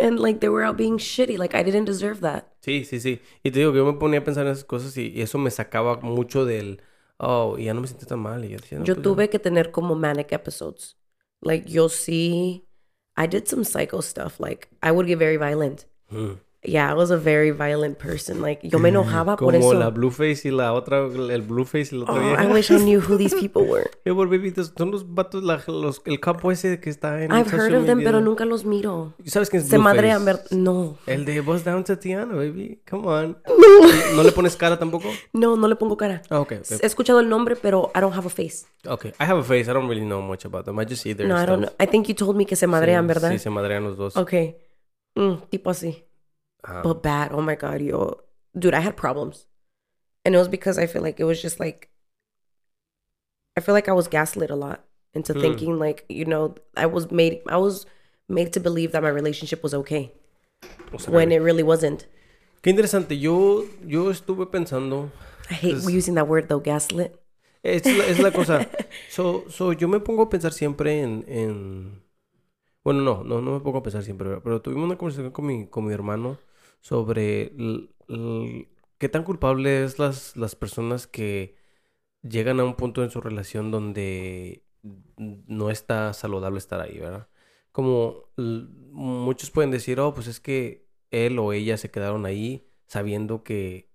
[0.00, 1.36] And like they were out being shitty.
[1.38, 2.44] Like I didn't deserve that.
[2.60, 3.20] Sí, sí, sí.
[3.42, 5.38] Y te digo que yo me ponía a pensar en esas cosas y, y eso
[5.38, 6.80] me sacaba mucho del,
[7.18, 8.44] oh, y ya no me siento tan mal.
[8.44, 9.02] Y yo decía, no, Yo pues ya.
[9.02, 10.96] tuve que tener como manic episodes.
[11.40, 12.64] Like you'll see,
[13.16, 14.38] I did some psycho stuff.
[14.38, 15.86] Like I would get very violent.
[16.10, 16.38] Mm.
[16.64, 18.40] Yeah, I was a very violent person.
[18.42, 19.74] Like yo me enojaba por Como eso.
[19.78, 22.42] la Blueface y la otra, el Blueface y la otra Oh, vieja.
[22.44, 23.88] I wish I knew who these people were.
[24.04, 27.48] Eh, por bebitos, son los vatos, la- los, el capo ese que está en I've
[27.52, 28.08] heard of them, media.
[28.10, 29.14] pero nunca los miro.
[29.26, 30.96] ¿Sabes quién es Se madrean, ver- No.
[31.06, 32.80] El de Buzz Down Tatiana, baby.
[32.90, 33.38] Come on.
[34.16, 35.08] ¿No le pones cara tampoco?
[35.32, 36.22] No, no le pongo cara.
[36.28, 36.82] Ah, ok, He ok.
[36.84, 38.66] escuchado el nombre, pero I don't have a face.
[38.88, 39.06] Ok.
[39.06, 39.70] I have a face.
[39.70, 40.78] I don't really know much about them.
[40.80, 41.68] I just see their No, I don't know.
[41.68, 41.80] stuff.
[41.80, 43.30] I think you told me que se madrean, Sí, ¿verdad?
[43.30, 44.16] Sí, se madrean los dos.
[44.16, 44.56] Okay.
[45.14, 46.04] Mm, tipo así.
[46.62, 46.82] Ajá.
[46.82, 47.32] But bad.
[47.32, 48.20] Oh my God, yo.
[48.58, 49.46] Dude, I had problems.
[50.24, 51.88] And it was because I feel like it was just like,
[53.56, 55.40] I feel like I was gaslit a lot into Hmm.
[55.40, 57.86] thinking like, you know, I was made, I was
[58.28, 60.12] made to believe that my relationship was okay
[60.92, 62.06] O sea, when it really wasn't.
[62.62, 63.18] Qué interesante.
[63.18, 65.10] Yo, yo estuve pensando.
[65.50, 67.14] I hate Pues- using that word though, gaslit.
[67.62, 68.68] Es la, es la cosa.
[69.10, 72.02] So, so, yo me pongo a pensar siempre en, en...
[72.84, 75.66] Bueno, no, no, no me pongo a pensar siempre, pero tuvimos una conversación con mi,
[75.66, 76.38] con mi hermano
[76.80, 77.52] sobre
[78.98, 81.56] qué tan culpables las, las personas que
[82.22, 84.64] llegan a un punto en su relación donde
[85.16, 87.28] no está saludable estar ahí, ¿verdad?
[87.72, 93.42] Como muchos pueden decir, oh, pues es que él o ella se quedaron ahí sabiendo
[93.44, 93.88] que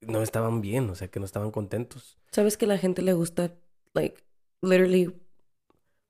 [0.00, 2.18] no estaban bien, o sea, que no estaban contentos.
[2.30, 3.56] ¿Sabes que la gente le gusta,
[3.94, 4.22] like,
[4.60, 5.14] literally,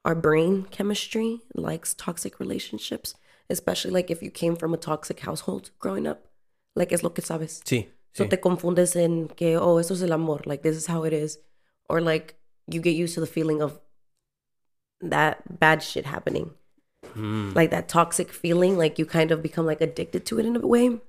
[0.04, 3.16] our brain chemistry likes toxic relationships,
[3.50, 6.26] especially like if you came from a toxic household growing up.
[6.76, 7.60] Like, es lo que sabes.
[7.64, 8.30] Sí, So sí.
[8.30, 11.38] te confundes en que, oh, esto es el amor, like, this is how it is.
[11.88, 13.80] Or like, you get used to the feeling of
[15.00, 16.50] that bad shit happening.
[17.16, 17.54] Mm.
[17.54, 20.60] Like, that toxic feeling, like, you kind of become, like, addicted to it in a
[20.66, 21.00] way.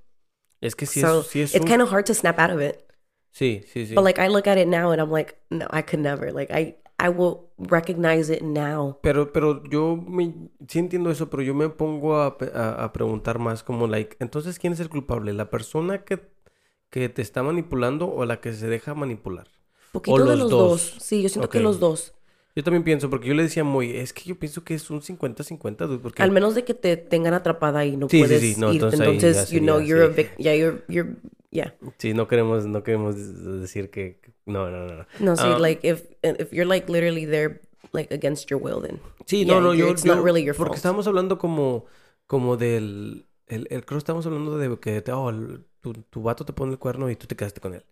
[0.62, 2.50] Es que sí so es, sí es it's un- kind of hard to snap out
[2.50, 2.86] of it.
[3.34, 3.96] Sí, sí, sí.
[3.96, 6.32] But like I look at it now and I'm like, no, I could never.
[6.34, 8.98] Like I I will recognize it now.
[9.02, 10.34] Pero, pero yo me,
[10.68, 14.60] sí entiendo eso, pero yo me pongo a, a- a preguntar más como, like, entonces,
[14.60, 15.34] ¿quién es el culpable?
[15.34, 16.20] ¿La persona que,
[16.90, 19.48] que te está manipulando o la que se deja manipular?
[19.92, 20.72] Poquito de los los dos.
[20.92, 20.96] dos.
[21.04, 21.56] Sí, yo siento Ok.
[21.56, 22.14] que los dos.
[22.56, 25.02] Yo también pienso, porque yo le decía muy, es que yo pienso que es un
[25.02, 26.24] 50-50, dude, porque...
[26.24, 28.82] Al menos de que te tengan atrapada y no Sí, sí, puedes sí, no, ir.
[28.84, 30.16] entonces Entonces, ya you know, sería, you're a sí.
[30.16, 31.16] vic- yeah, you're you're
[31.52, 31.74] yeah.
[31.98, 33.16] Sí, no queremos, no queremos
[33.62, 34.20] decir que...
[34.50, 34.94] No, no, no.
[34.98, 35.06] no.
[35.20, 35.58] No, sí, Ah.
[35.60, 37.62] like if if you're like literally there
[37.94, 39.00] like against your will then.
[39.26, 40.78] Sí, Yeah, no, no, yo, it's not yo- really your porque fault.
[40.78, 41.86] estábamos hablando como,
[42.28, 46.46] como del, el, el, creo que estábamos hablando de que, oh, el- tu, tu vato
[46.46, 47.84] te pone el cuerno y tú te quedaste con él.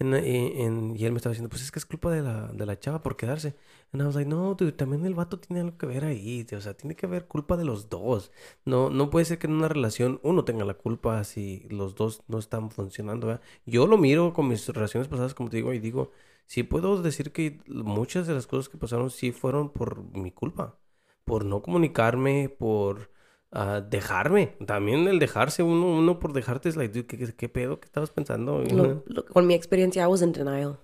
[0.00, 2.78] En- y, él me estaba diciendo, pues es que es culpa de la, de la
[2.78, 3.54] chava por quedarse.
[3.92, 6.60] And I was like, no, dude, también el vato tiene algo que ver ahí, o
[6.60, 8.32] sea, tiene que haber culpa de los dos.
[8.64, 12.22] No, no puede ser que en una relación uno tenga la culpa si los dos
[12.28, 13.40] no están funcionando.
[13.66, 16.10] Yo lo miro con mis relaciones pasadas, como te digo, y digo,
[16.46, 20.78] sí puedo decir que muchas de las cosas que pasaron sí fueron por mi culpa
[21.24, 23.10] por no comunicarme, por
[23.52, 24.56] ah, dejarme.
[24.66, 27.80] También el dejarse, uno, uno por dejarte es like, ¿qué, qué, qué pedo?
[27.80, 28.62] ¿Qué estabas pensando?
[28.62, 30.78] Lo- lo- con mi experiencia, I was in denial.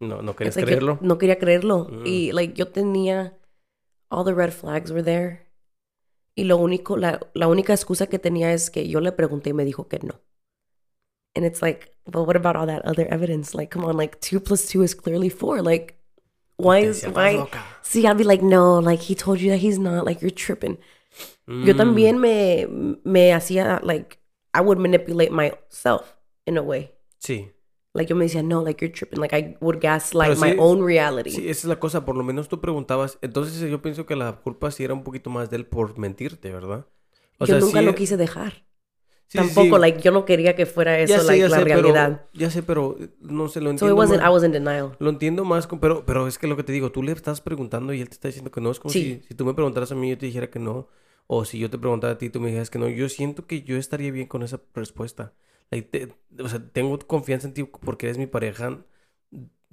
[0.00, 0.98] No, no querías like, yo creerlo.
[1.00, 1.88] no quería creerlo.
[1.90, 2.06] Mm.
[2.06, 3.36] Y like yo tenía
[4.10, 5.46] all the red flags were there.
[6.36, 9.54] Y lo único, la, la única excusa que tenía es que yo le pregunté y
[9.54, 10.20] me dijo que no.
[11.34, 13.54] And it's like, well, what about all that other evidence?
[13.56, 15.62] Like, come on, like two plus two is clearly four.
[15.62, 15.96] Like,
[16.56, 17.36] why is decía, "Estás why?
[17.38, 17.64] loca".
[17.82, 20.04] See, I'd be like, no, like he told you that he's not.
[20.04, 20.78] Like you're tripping.
[21.46, 21.76] Yo Mm.
[21.76, 22.68] también me
[23.04, 24.18] me hacía like
[24.54, 26.14] I would manipulate myself
[26.46, 26.92] in a way.
[27.18, 27.50] Sí.
[27.94, 29.18] Like yo me decía, no, like you're tripping.
[29.20, 31.30] Like I would gaslight Pero my sí- own reality.
[31.30, 32.04] Sí, esa es la cosa.
[32.04, 33.18] Por lo menos tú preguntabas.
[33.22, 36.52] Entonces yo pienso que la culpa sí era un poquito más de él por mentirte,
[36.52, 36.86] ¿verdad?
[37.38, 38.64] O yo sea, nunca sí- lo quise dejar.
[39.26, 39.80] sí, Tampoco, sí.
[39.82, 42.26] like, yo no quería que fuera eso, sé, like, la sé, pero- realidad.
[42.32, 44.30] ya sé, pero eh, no sé, lo So entiendo it wasn't, más.
[44.30, 44.96] I was in denial.
[44.98, 47.40] Lo entiendo más, con- pero, pero es que lo que te digo, tú le estás
[47.40, 48.70] preguntando y él te está diciendo que no.
[48.70, 49.20] Es como Sí.
[49.22, 50.88] si, si tú me preguntaras a mí y yo te dijera que no.
[51.28, 52.88] O si yo te preguntara a ti tú me dijeras que no.
[52.88, 55.34] Yo siento que yo estaría bien con esa respuesta.
[55.70, 58.84] Like, te- o sea, tengo confianza en ti porque eres mi pareja.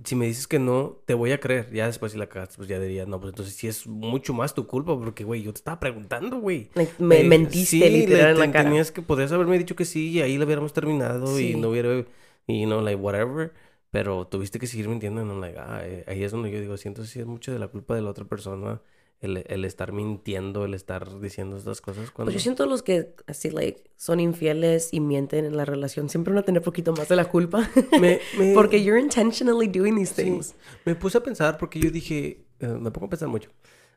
[0.03, 1.71] si me dices que no, te voy a creer.
[1.73, 4.53] Ya después si la cagaste, pues ya diría, no, pues entonces sí es mucho más
[4.53, 6.69] tu culpa, porque, güey, yo te estaba preguntando, güey.
[6.99, 8.63] me mentiste literal en la cara.
[8.69, 12.05] Tenías que, podrías haberme dicho que sí y ahí lo hubiéramos terminado y no hubiera,
[12.47, 13.53] y no, like, whatever.
[13.91, 17.05] Pero tuviste que seguir mintiendo no, like, ah, eh, ahí es donde yo digo, siento
[17.05, 18.81] sí es mucho de la culpa de la otra persona
[19.21, 22.11] el, estar mintiendo, el estar diciendo estas cosas.
[22.11, 22.31] Cuando...
[22.31, 26.33] Pues yo siento los que así, like, son infieles y mienten en la relación, siempre
[26.33, 27.69] van a tener poquito más de la culpa.
[28.53, 30.55] porque you're intentionally doing these things.
[30.85, 33.49] Me puse a pensar porque yo dije, eh, me pongo a pensar mucho.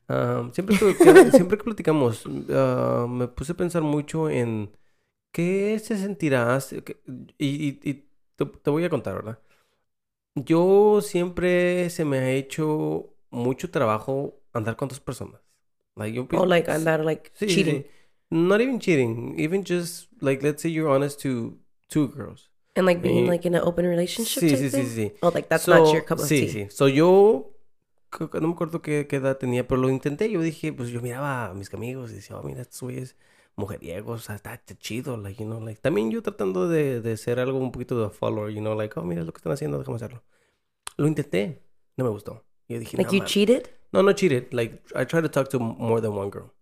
[0.09, 0.95] Ah, siempre, que,
[1.33, 4.71] siempre que platicamos, ah, me puse a pensar mucho en
[5.33, 6.59] qué se sentirá.
[7.37, 9.39] Y, y, te, te voy a contar, ¿verdad?
[10.35, 15.41] Yo siempre se me ha hecho mucho trabajo andar con dos personas.
[15.97, 17.83] Like, yo oh, like andar, like, sí, cheating.
[17.83, 17.91] Sí.
[18.31, 19.35] Not even cheating.
[19.39, 22.51] Even just, like, let's say you're honest to two girls.
[22.77, 25.13] And, like, being, like, in an open relationship Sí, sí, sí, sí.
[25.23, 26.49] Oh, like, that's not your cup of sí, tea.
[26.49, 26.71] Sí, sí.
[26.71, 27.55] So, yo...
[28.21, 30.31] No me acuerdo qué, qué, edad tenía, pero lo intenté.
[30.31, 33.17] Yo dije, pues, yo miraba a mis amigos y decía, oh, mira, estos güeyes
[33.57, 35.81] mujeriegos, o sea, está, chido, like, you know, like...
[35.81, 39.03] También yo tratando de, de ser algo un poquito de follower, you know, like, oh,
[39.03, 40.23] mira lo que están haciendo, déjame hacerlo.
[40.97, 41.63] Lo intenté.
[41.97, 42.45] No me gustó.
[42.69, 43.69] Yo dije, like, you cheated?
[43.93, 44.53] No, no cheated.
[44.53, 46.53] Like, I tried to talk to more than one girl.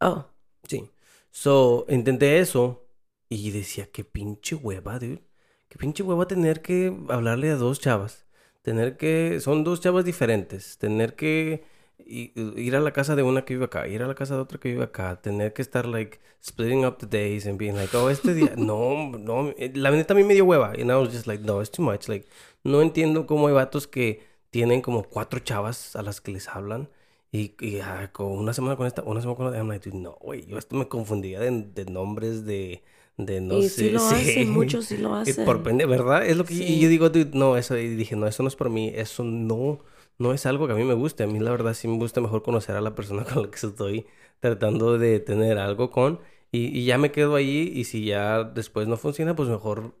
[0.00, 0.26] Oh.
[0.68, 0.90] Sí.
[1.30, 2.86] So, intenté eso
[3.28, 5.22] y decía, qué pinche hueva, dude.
[5.68, 8.26] Qué pinche hueva tener que hablarle a dos chavas.
[8.62, 9.40] Tener que...
[9.40, 10.78] Son dos chavas diferentes.
[10.78, 11.64] Tener que
[12.06, 14.58] ir a la casa de una que vive acá, ir a la casa de otra
[14.58, 18.10] que vive acá, tener que estar, like, splitting up the days and being like, oh,
[18.10, 18.54] este día...
[18.56, 19.54] no, no.
[19.74, 20.72] La neta a mí me dio hueva.
[20.72, 22.08] And I was just like, no, it's too much.
[22.08, 22.26] Like,
[22.64, 26.88] no entiendo cómo hay vatos que tienen como cuatro chavas a las que les hablan.
[27.32, 30.46] Y, ah, con una semana con esta, una semana con la I'm like, no, güey,
[30.46, 32.82] yo esto me confundía de, de nombres de,
[33.16, 33.68] de no y sé.
[33.68, 35.44] Sí lo hacen, muchos sí lo hacen.
[35.44, 36.26] Por pende, ¿verdad?
[36.26, 38.68] Es lo que y yo digo, no, eso, y dije, no, eso no es por
[38.68, 39.78] mí, eso no,
[40.18, 41.22] no es algo que a mí me guste.
[41.22, 43.64] A mí la verdad sí me gusta mejor conocer a la persona con la que
[43.66, 44.06] estoy
[44.40, 46.20] tratando de tener algo con.
[46.52, 49.94] Y, y ya me quedo ahí y si ya después no funciona, pues mejor,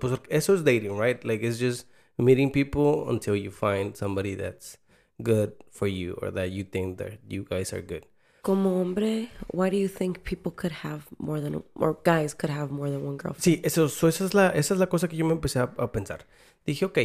[0.00, 1.22] pues eso es dating, right?
[1.24, 4.78] Like, it's just meeting people until you find somebody that's
[5.22, 8.06] good for you or that you think that you guys are good.
[8.42, 12.70] Como hombre, why do you think people could have more than or guys could have
[12.70, 13.42] more than one girlfriend?
[13.42, 15.92] Sí, eso, esa es la esa es la cosa que yo me empecé a, a,
[15.92, 16.26] pensar.
[16.66, 16.98] Dije, ok,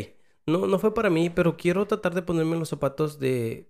[0.47, 3.69] no no fue para mí, pero quiero tratar de ponerme en los zapatos de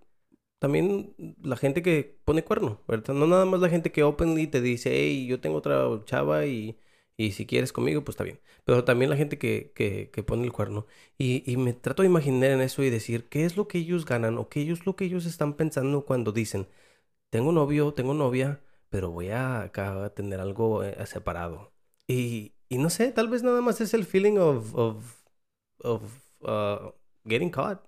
[0.59, 3.13] también la gente que pone cuerno, ¿verdad?
[3.13, 6.77] No nada más la gente que openly te dice, hey, yo tengo otra chava y
[7.19, 8.39] y si quieres conmigo, pues está bien.
[8.63, 10.87] Pero también la gente que, que, que pone el cuerno.
[11.17, 14.05] Y, y, me trato de imaginar en eso y decir qué es lo que ellos
[14.05, 16.67] ganan o qué es lo que ellos están pensando cuando dicen,
[17.29, 21.73] tengo novio, tengo novia, pero voy a acá tener algo eh, separado.
[22.07, 25.21] Y, y, no sé, tal vez nada más es el feeling of, of,
[25.79, 26.01] of
[26.43, 26.89] uh,
[27.25, 27.81] getting caught.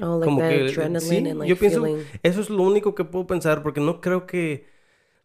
[0.00, 1.84] Oh, like Como que, adrenaline and like yo pienso,
[2.22, 4.73] eso es lo único que puedo pensar porque no creo que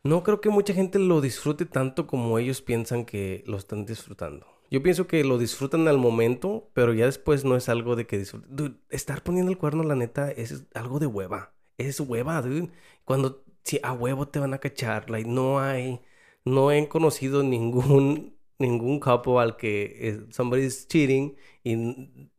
[0.03, 4.47] no creo que mucha gente lo disfrute tanto como ellos piensan que lo están disfrutando.
[4.71, 8.19] Yo pienso que lo disfrutan al momento, pero ya después no es algo de que
[8.19, 8.79] disfruten.
[8.89, 11.53] estar poniendo el cuerno, la neta, es algo de hueva.
[11.77, 12.69] Es hueva, dude.
[13.03, 16.01] Cuando si a huevo te van a cachar, like, no hay,
[16.45, 21.75] no he conocido ningún, ningún capo al que eh, somebody is cheating y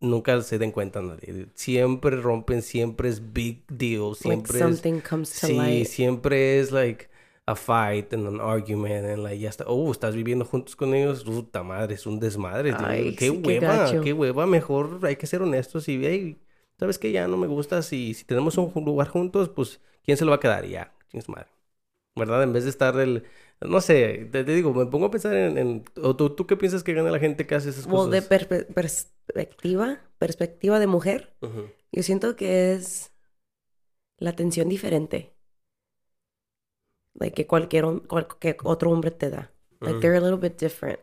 [0.01, 1.47] nunca se den cuenta nadie.
[1.55, 7.10] Siempre rompen, siempre es big deal, siempre like something comes to sí, siempre es like
[7.51, 11.25] a fight and an argument and like ya está, oh, estás viviendo juntos con ellos,
[11.25, 12.75] puta madre, es un desmadre,
[13.17, 16.41] qué hueva, qué, hueva, mejor hay que ser honestos y hey,
[16.79, 20.25] sabes que ya no me gusta si, si tenemos un lugar juntos, pues quién se
[20.25, 21.49] lo va a quedar y ya, es madre.
[22.17, 22.43] ¿Verdad?
[22.43, 23.25] En vez de estar el
[23.61, 26.95] no sé, te, digo, me pongo a pensar en, o tú, tú, qué piensas que
[26.95, 28.11] gana la gente que hace esas cosas?
[28.11, 31.35] de perspectiva, perspectiva de mujer,
[31.93, 33.13] yo siento que es
[34.17, 35.35] la atención diferente
[37.21, 37.85] like que cualquier
[38.65, 39.49] otro hombre te da.
[39.81, 40.01] Like mm.
[40.01, 40.99] they're a little bit different.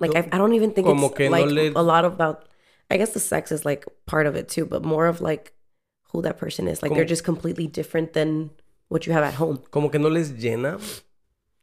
[0.00, 1.72] like I, I, don't even think it's like no le...
[1.74, 2.48] a lot about.
[2.90, 5.52] I guess the sex is like part of it too, but more of like
[6.12, 6.82] who that person is.
[6.82, 6.96] Like como...
[6.96, 8.50] they're just completely different than
[8.88, 9.58] what you have at home.
[9.70, 10.78] Como que no les llena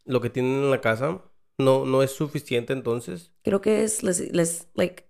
[0.05, 1.21] lo que tienen en la casa.
[1.57, 3.31] No, no es suficiente entonces.
[3.43, 5.05] Creo que es les, les like.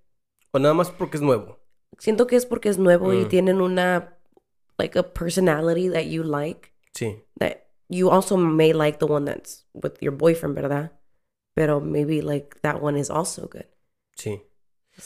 [0.52, 1.60] O nada más porque es nuevo.
[2.00, 3.22] Siento que es porque es nuevo mm.
[3.22, 4.18] y tienen una
[4.78, 6.74] like a personality that you like.
[6.96, 7.24] Sí.
[7.40, 10.92] That you also may like the one that's with your boyfriend, ¿verdad?
[11.56, 13.66] Pero maybe like that one is also good.
[14.16, 14.42] Sí.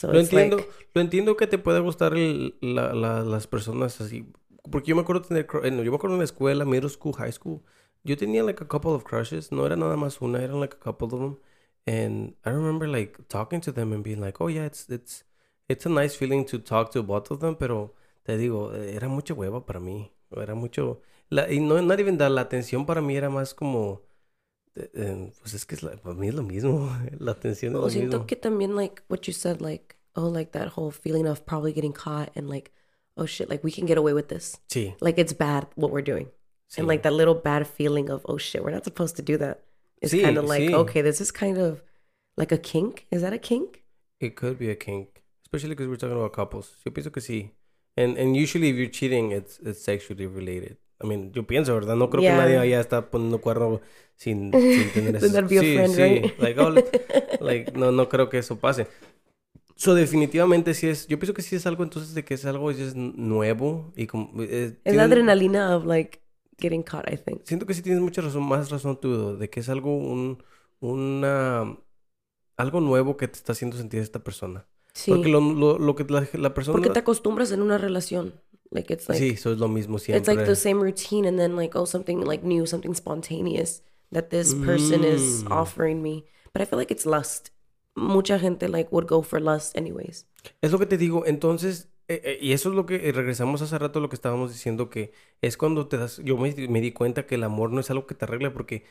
[0.03, 0.57] lo entiendo,
[0.93, 4.31] lo entiendo que te pueda gustar el, la, la, las personas así.
[4.69, 7.61] Porque yo me acuerdo tener, yo me acuerdo en la escuela, middle school, high school,
[8.03, 9.51] yo tenía like a couple of crushes.
[9.51, 11.37] No era nada más una, eran like a couple of them.
[11.85, 15.23] And I remember like talking to them and being like, oh yeah, it's, it's,
[15.67, 17.93] it's a nice feeling to talk to both of them, pero
[18.23, 20.11] te digo, era mucha hueva para mí.
[20.35, 21.01] Era mucho...
[21.33, 24.01] La, y no, not even that, la atención para mí era más como...
[24.75, 26.89] eh, pues es que es la- para mí es lo mismo.
[27.19, 28.27] La atención es O lo siento mismo.
[28.27, 31.93] que también, like, what you said, like, oh, like that whole feeling of probably getting
[31.93, 32.71] caught and like,
[33.17, 34.59] oh shit, like we can get away with this.
[34.69, 34.95] Sí.
[35.01, 36.27] Like it's bad what we're doing.
[36.69, 36.79] sí.
[36.79, 39.63] And like that little bad feeling of, oh shit, we're not supposed to do that.
[40.01, 40.73] It's Sí, kind of like, sí.
[40.73, 41.81] okay, this is kind of
[42.37, 43.05] like a kink.
[43.11, 43.83] Is that a kink?
[44.19, 46.75] It could be a kink, especially because we're talking about couples.
[46.85, 47.51] Yo pienso que sí.
[47.95, 50.77] And and usually if you're cheating, it's it's sexually related.
[51.01, 51.95] I mean, yo pienso, ¿verdad?
[51.95, 52.33] No creo Yeah.
[52.35, 53.81] que nadie allá está poniendo cuerno
[54.15, 55.27] sin, sin tener eso.
[55.27, 56.01] Sí, friend, sí.
[56.01, 56.39] right?
[56.39, 56.73] Like, oh,
[57.41, 58.87] like, no, no creo que eso pase.
[59.75, 62.71] So, definitivamente sí es, yo pienso que sí es algo entonces de que es algo
[62.71, 64.31] es nuevo y como...
[64.43, 66.21] eh, Es la adrenalina of like
[66.59, 67.41] getting caught, I think.
[67.43, 70.43] Siento que sí tienes mucha razón, más razón tú, de que es algo, un,
[70.79, 71.75] una,
[72.55, 74.67] algo nuevo que te está haciendo sentir esta persona.
[74.93, 75.11] Sí.
[75.11, 76.73] Porque lo, lo, lo que la, la persona...
[76.73, 78.35] Porque te acostumbras en una relación.
[78.73, 80.33] Like it's like sí, eso es lo mismo it's siempre.
[80.35, 83.81] like the same routine and then like oh something like new, something spontaneous
[84.11, 85.51] that this person is Mm.
[85.51, 86.25] offering me.
[86.53, 87.51] But I feel like it's lust.
[87.95, 90.25] Mucha gente like would go for lust anyways.
[90.61, 93.61] Es lo que te digo, entonces, eh, eh, y eso es lo que eh, regresamos
[93.61, 96.81] hace rato a lo que estábamos diciendo, que es cuando te das, yo me, me
[96.81, 98.83] di cuenta que el amor no es algo que te arregla porque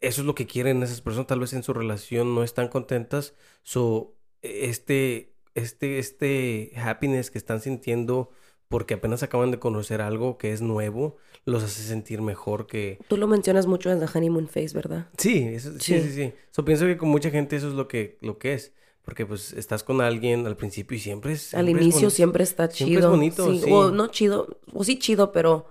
[0.00, 3.34] eso es lo que quieren esas personas, tal vez en su relación no están contentas,
[3.62, 8.30] so, este, este, este happiness que están sintiendo
[8.70, 13.18] porque apenas acaban de conocer algo que es nuevo, los hace sentir mejor que, Tú
[13.18, 15.08] lo mencionas mucho en the honeymoon phase, ¿verdad?
[15.18, 16.12] Sí, eso- sí, sí, Sí.
[16.12, 16.32] sí.
[16.50, 18.72] So, pienso que con mucha gente eso es lo que, lo que es.
[19.04, 21.52] Porque pues estás con alguien al principio y siempre es...
[21.54, 23.10] Al siempre es inicio boni- siempre está siempre es chido.
[23.10, 23.58] bonito, sí.
[23.60, 23.72] sí.
[23.72, 25.66] O no chido, o sí chido, pero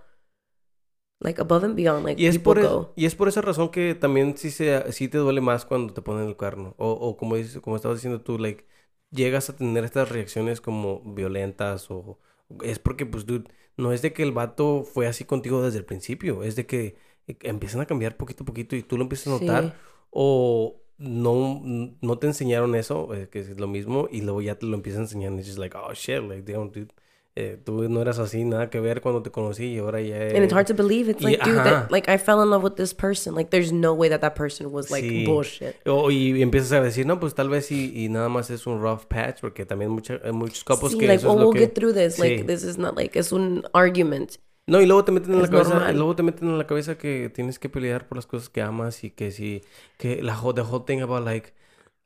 [1.21, 2.93] like above and beyond, like Y es, people por, e- go.
[2.95, 6.01] y es por esa razón que también sí, se, sí te duele más cuando te
[6.01, 6.75] ponen el cuerno.
[6.77, 8.65] O, o como, dices, como estabas diciendo tú, like,
[9.11, 12.19] llegas a tener estas reacciones como violentas o...
[12.63, 15.85] Es porque, pues, dude, no es de que el vato fue así contigo desde el
[15.85, 16.43] principio.
[16.43, 19.39] Es de que eh, empiezan a cambiar poquito a poquito y tú lo empiezas a
[19.39, 19.63] notar.
[19.63, 19.71] Sí.
[20.11, 24.65] O no, no te enseñaron eso, eh, que es lo mismo, y luego ya te
[24.65, 25.33] lo empiezan a enseñar.
[25.33, 26.93] Y es like, oh shit, like, damn, dude.
[27.35, 30.15] Eh, tú no eras así, nada que ver cuando te conocí y ahora ya.
[30.17, 31.09] And it's hard to believe.
[31.09, 33.33] It's y- like, dude, that, like I fell in love with this person.
[33.35, 35.25] Like there's no way that that person was like Sí.
[35.25, 35.75] bullshit.
[35.85, 38.81] O- y empiezas a decir, no, pues tal vez y, y nada más es un
[38.81, 41.45] rough patch, porque también mucha, hay muchos couples Sí, que like, eso oh, es lo
[41.49, 41.59] we'll que...
[41.67, 42.19] get through this.
[42.19, 42.43] Like Sí.
[42.45, 44.33] this is not like es un argument.
[44.67, 45.95] No, y luego te meten en la Es cabeza, normal.
[45.95, 49.03] luego te meten en la cabeza que tienes que pelear por las cosas que amas
[49.03, 49.63] y que si,
[49.97, 51.53] que la whole, the whole thing about like,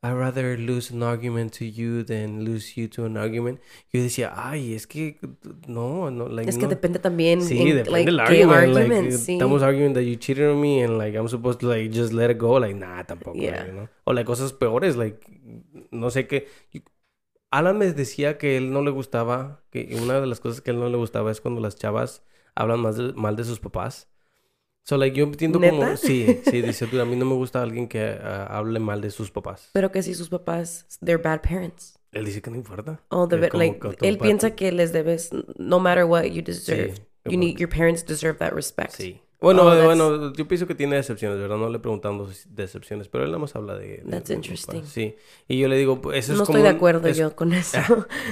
[0.06, 3.58] I'd rather lose an argument to you than lose you to an argument.
[3.90, 5.18] Yo decía, ay, es que
[5.66, 6.68] no, no, like, Es que no.
[6.68, 8.74] depende también Sí, en, depende like, del argument.
[8.74, 9.32] like, eh, sí.
[9.32, 12.30] Estamos arguing that you cheated on me and like I'm supposed to like just let
[12.30, 12.58] it go.
[12.60, 13.34] Like, nah, tampoco.
[13.38, 13.62] Yeah.
[13.64, 13.88] like, ¿no?
[14.04, 15.18] O like cosas peores, like,
[15.90, 16.48] no sé qué.
[17.50, 20.80] Alan me decía que él no le gustaba, que una de las cosas que él
[20.80, 22.22] no le gustaba es cuando las chavas
[22.54, 24.08] hablan más de- mal de sus papás.
[24.86, 25.72] So, like, yo entiendo como...
[25.82, 25.96] ¿Neta?
[25.96, 29.10] Sí, sí, dice tú, a mí no me gusta alguien que ah, hable mal de
[29.10, 29.70] sus papás.
[29.72, 31.98] Pero que si sus papás, they're bad parents.
[32.12, 33.00] Él dice que no importa.
[33.08, 36.94] Oh, como like, él piensa que les debes, no matter what you deserve.
[36.96, 38.92] Sí, you need, your parents deserve that respect.
[38.92, 39.20] Sí.
[39.40, 41.56] Bueno, Oh, that's- bueno, yo pienso que tiene decepciones, ¿verdad?
[41.56, 43.98] No le preguntamos decepciones, pero él nada más habla de...
[43.98, 44.76] de- That's interesting.
[44.80, 44.90] papás.
[44.90, 45.16] Sí.
[45.48, 47.34] Y yo le digo, pues eso es no como estoy de un- acuerdo es, yo
[47.34, 47.78] con eso.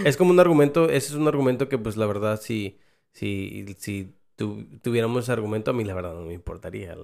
[0.04, 2.78] es como un argumento, ese es un argumento que pues la verdad si,
[3.12, 6.96] si, si tu- tuviéramos ese argumento a mí la verdad no me importaría.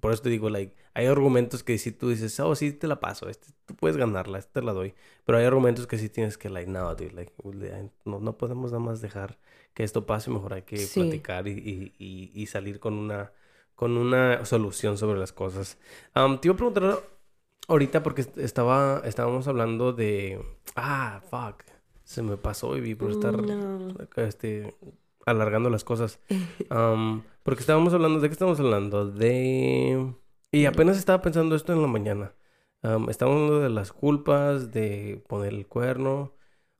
[0.00, 2.98] Por eso te digo, like, hay argumentos que si tú dices, oh, sí, te la
[2.98, 4.94] paso, este, tú puedes ganarla, esta te la doy.
[5.24, 7.32] Pero hay argumentos que sí tienes que, like, no, dude, like,
[8.04, 9.38] no, no podemos nada más dejar
[9.74, 11.00] que esto pase, mejor hay que Sí.
[11.02, 13.32] platicar y, y, y, y salir con una,
[13.76, 15.78] con una solución sobre las cosas.
[16.16, 16.98] Um, te iba a preguntar
[17.68, 20.42] ahorita porque est- estaba, estábamos hablando de,
[20.74, 21.62] ah, fuck,
[22.04, 23.96] se me pasó y por estar No.
[24.16, 24.74] este,
[25.26, 26.20] alargando las cosas.
[26.70, 29.10] Um, porque estábamos hablando, ¿de qué estamos hablando?
[29.10, 30.14] De...
[30.52, 32.34] Y apenas estaba pensando esto en la mañana.
[32.82, 36.34] Um, estábamos hablando de las culpas, de poner el cuerno.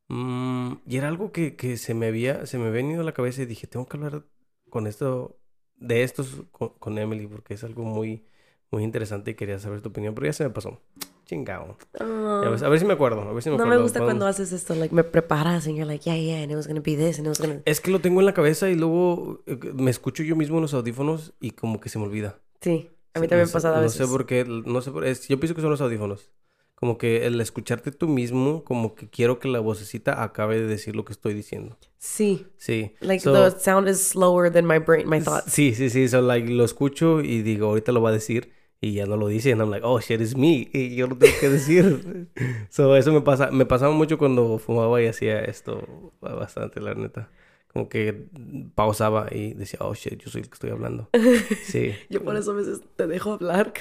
[0.08, 3.12] Mm, y era algo que, que se me había, se me había venido a la
[3.12, 4.24] cabeza y dije, tengo que hablar
[4.70, 5.38] con esto,
[5.76, 8.26] de estos con, con Emily, porque es algo muy,
[8.70, 10.80] muy interesante y quería saber tu opinión, pero ya se me pasó.
[11.24, 11.76] Chingado.
[12.00, 13.78] Ah, Ya ves, A ver si me acuerdo, a ver si me no acuerdo.
[13.78, 16.56] me gusta cuando haces esto, like me preparas and you're like, yeah, yeah, and it
[16.56, 17.60] was gonna be this and it was gonna.
[17.64, 20.62] Es que lo tengo en la cabeza y luego eh, me escucho yo mismo en
[20.62, 22.38] los audífonos y como que se me olvida.
[22.60, 23.98] Sí, a mí también no pasa a No veces.
[23.98, 26.30] sé por qué, no sé por es- yo pienso que son los audífonos.
[26.74, 30.96] Como que el escucharte tú mismo, como que quiero que la vocecita acabe de decir
[30.96, 31.78] lo que estoy diciendo.
[31.98, 32.94] Sí, Sí.
[33.00, 35.52] like So, the sound is slower than my brain, my thoughts.
[35.52, 36.08] Sí, sí, sí.
[36.08, 38.50] So, like, lo escucho y digo, ahorita lo va a decir.
[38.84, 41.16] Y ya no lo dice, y I'm like, oh shit, it's me, y yo lo
[41.16, 42.28] tengo que decir.
[42.68, 47.30] so, eso me pasa, me pasaba mucho cuando fumaba y hacía esto bastante, la neta.
[47.72, 48.26] Como que
[48.74, 51.08] pausaba y decía, oh shit, yo soy el que estoy hablando.
[51.64, 51.94] Sí.
[52.10, 53.72] yo por eso a veces te dejo hablar,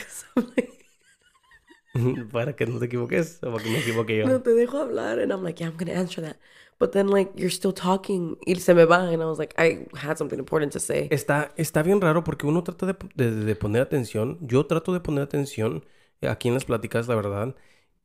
[2.32, 4.28] para que no te equivoques o para que me equivoque yo.
[4.28, 6.38] No, te dejo hablar, and I'm like, yeah, I'm gonna answer that.
[6.80, 8.38] But then, like, you're still talking.
[8.48, 9.08] Y se me va.
[9.12, 11.08] And I was like, I had something important to say.
[11.12, 14.40] Está, está bien raro porque uno trata de, de, de poner atención.
[14.42, 15.86] Yo trato de poner atención
[16.22, 17.56] aquí en las pláticas, la verdad.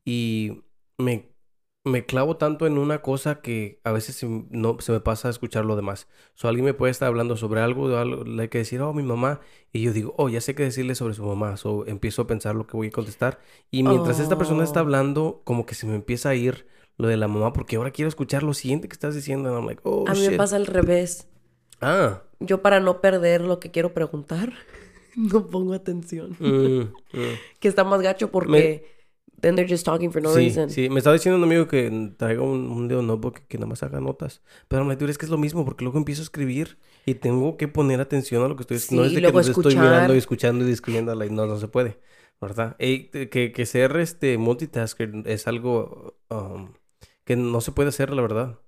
[0.05, 0.61] Y
[0.99, 1.31] me,
[1.87, 5.31] me clavo tanto en una cosa que a veces se, no, se me pasa a
[5.31, 6.07] escuchar lo demás.
[6.41, 9.03] O alguien me puede estar hablando sobre algo, algo, le hay que decir, oh, mi
[9.03, 9.39] mamá.
[9.73, 11.57] Y yo digo, oh, ya sé qué decirle sobre su mamá.
[11.57, 13.39] So empiezo a pensar lo que voy a contestar.
[13.71, 14.83] Y mientras esta persona está oh.
[14.83, 16.67] hablando, como que se me empieza a ir
[16.97, 19.53] lo de la mamá porque ahora quiero escuchar lo siguiente que estás diciendo.
[19.55, 21.27] I'm like, oh, a mí me pasa al revés.
[21.81, 22.23] Ah.
[22.39, 24.53] Yo para no perder lo que quiero preguntar,
[25.15, 26.35] no pongo atención.
[26.39, 26.81] Mm,
[27.17, 27.35] mm.
[27.59, 28.96] que está más gacho porque...
[29.39, 30.69] Then they're just talking for no sí, reason.
[30.69, 33.83] Sí, me estaba diciendo un amigo que traiga un, un dedo notebook que nada más
[33.83, 34.41] haga notas.
[34.67, 37.67] Pero me es que es lo mismo porque luego empiezo a escribir y tengo que
[37.67, 39.03] poner atención a lo que estoy escribiendo.
[39.03, 41.13] no es de que estoy mirando y escuchando y escribiendo.
[41.13, 41.99] Like, no, no se puede.
[42.41, 42.75] ¿Verdad?
[42.79, 46.73] Y que, que ser este multitasker es algo um,
[47.23, 48.59] que no se puede hacer, la verdad.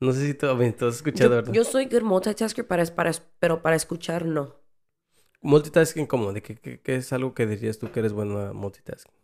[0.00, 1.52] No sé si tú, has escuchado, yo, ¿verdad?
[1.52, 4.54] Yo soy good multitasker, para, para, pero para escuchar no.
[5.40, 6.32] Multitasking, ¿cómo?
[6.32, 9.23] ¿De qué, qué, es algo que dirías tú que eres bueno a multitasking?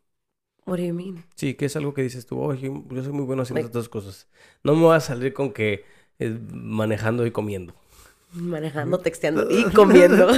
[0.71, 1.25] What do you mean?
[1.35, 2.41] Sí, ¿qué es algo que dices tú?
[2.41, 4.29] Oh, yo, soy muy bueno haciendo estas dos cosas.
[4.63, 5.85] No me voy a salir con que
[6.21, 7.75] eh, manejando y comiendo.
[8.31, 10.29] Manejando, texteando y comiendo.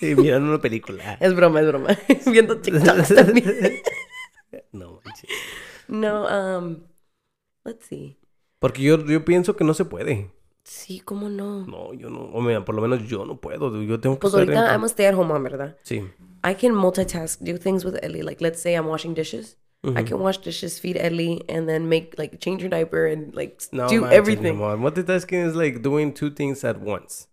[0.00, 1.12] y mirando una película.
[1.20, 1.98] Es broma, es broma.
[2.26, 3.82] Viendo TikToks también.
[4.72, 5.28] no, manches.
[5.88, 6.78] No, um,
[7.62, 8.16] Let's see.
[8.60, 10.30] Porque yo, yo pienso que no se puede.
[10.64, 11.66] Sí, ¿cómo no?
[11.66, 12.22] No, yo no.
[12.32, 13.82] O mira, por lo menos yo no puedo.
[13.82, 15.76] Yo tengo que Pues ahorita I'm a stay at home mom, ¿verdad?
[15.82, 16.02] Sí.
[16.42, 18.22] I can multitask, do things with Ellie.
[18.22, 19.58] Like, let's say I'm washing dishes.
[19.84, 20.06] I mm-hmm.
[20.06, 23.88] can wash dishes, feed Ellie, and then make, like, change her diaper and, like, no,
[23.88, 24.56] do everything.
[24.56, 27.26] Multitasking is like doing two things at once.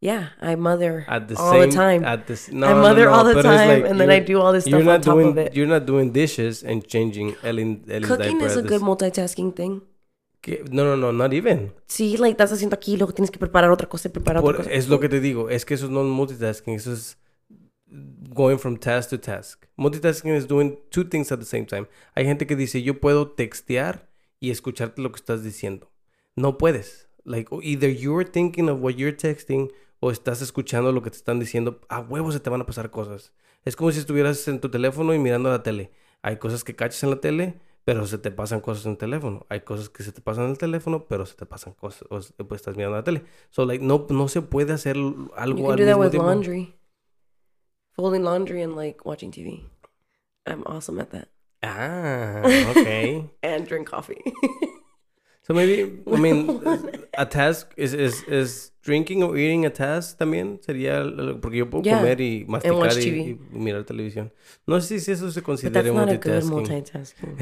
[0.00, 2.02] Yeah, I mother at the all same, the time.
[2.02, 4.40] At the, no, I mother no, no, all the time, like and then I do
[4.40, 5.54] all this stuff on top doing, of it.
[5.54, 9.82] You're not doing dishes and changing Ellie's Cooking diaper is a good multitasking thing.
[10.72, 11.72] No, no, no, not even.
[11.86, 14.72] Sí, like, estás haciendo aquí, luego tienes que preparar otra cosa preparar otra cosa.
[14.72, 17.16] Es lo que te digo, es que eso no es multitasking, eso es
[18.34, 19.66] going from task to task.
[19.78, 21.86] Multitasking is doing two things at the same time.
[22.14, 24.08] Hay gente que dice, yo puedo textear
[24.40, 25.90] y escucharte lo que estás diciendo.
[26.36, 27.08] No puedes.
[27.24, 29.70] Like, either you're thinking of what you're texting
[30.00, 31.80] o estás escuchando lo que te están diciendo.
[31.88, 33.32] A huevos se te van a pasar cosas.
[33.64, 35.90] Es como si estuvieras en tu teléfono y mirando la tele.
[36.22, 39.46] Hay cosas que cachas en la tele pero se te pasan cosas en el teléfono.
[39.48, 42.20] Hay cosas que se te pasan en el teléfono, pero se te pasan cosas, o
[42.44, 43.24] pues estás mirando la tele.
[43.50, 46.74] So, like, no, no se puede hacer algo you can do that with laundry.
[47.94, 49.64] Folding laundry and, like, watching TV.
[50.46, 51.28] I'm awesome at that.
[51.62, 53.30] Ah, okay.
[53.42, 54.20] and drink coffee.
[55.42, 56.60] so maybe, I mean,
[57.18, 61.04] a task is, is, is drinking or eating a task también sería
[61.40, 64.32] porque yo puedo comer y masticar y, mirar televisión.
[64.66, 66.66] No sé si eso se considera multitasking.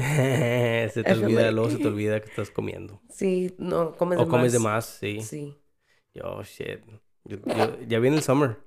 [0.87, 3.01] se te olvida, luego se te olvida que estás comiendo.
[3.09, 4.53] Sí, no, comes o de comes más.
[4.53, 5.21] de más, sí.
[5.21, 5.57] Sí.
[6.13, 6.81] Yo, shit.
[7.23, 8.57] Yo, yo, ya viene el summer.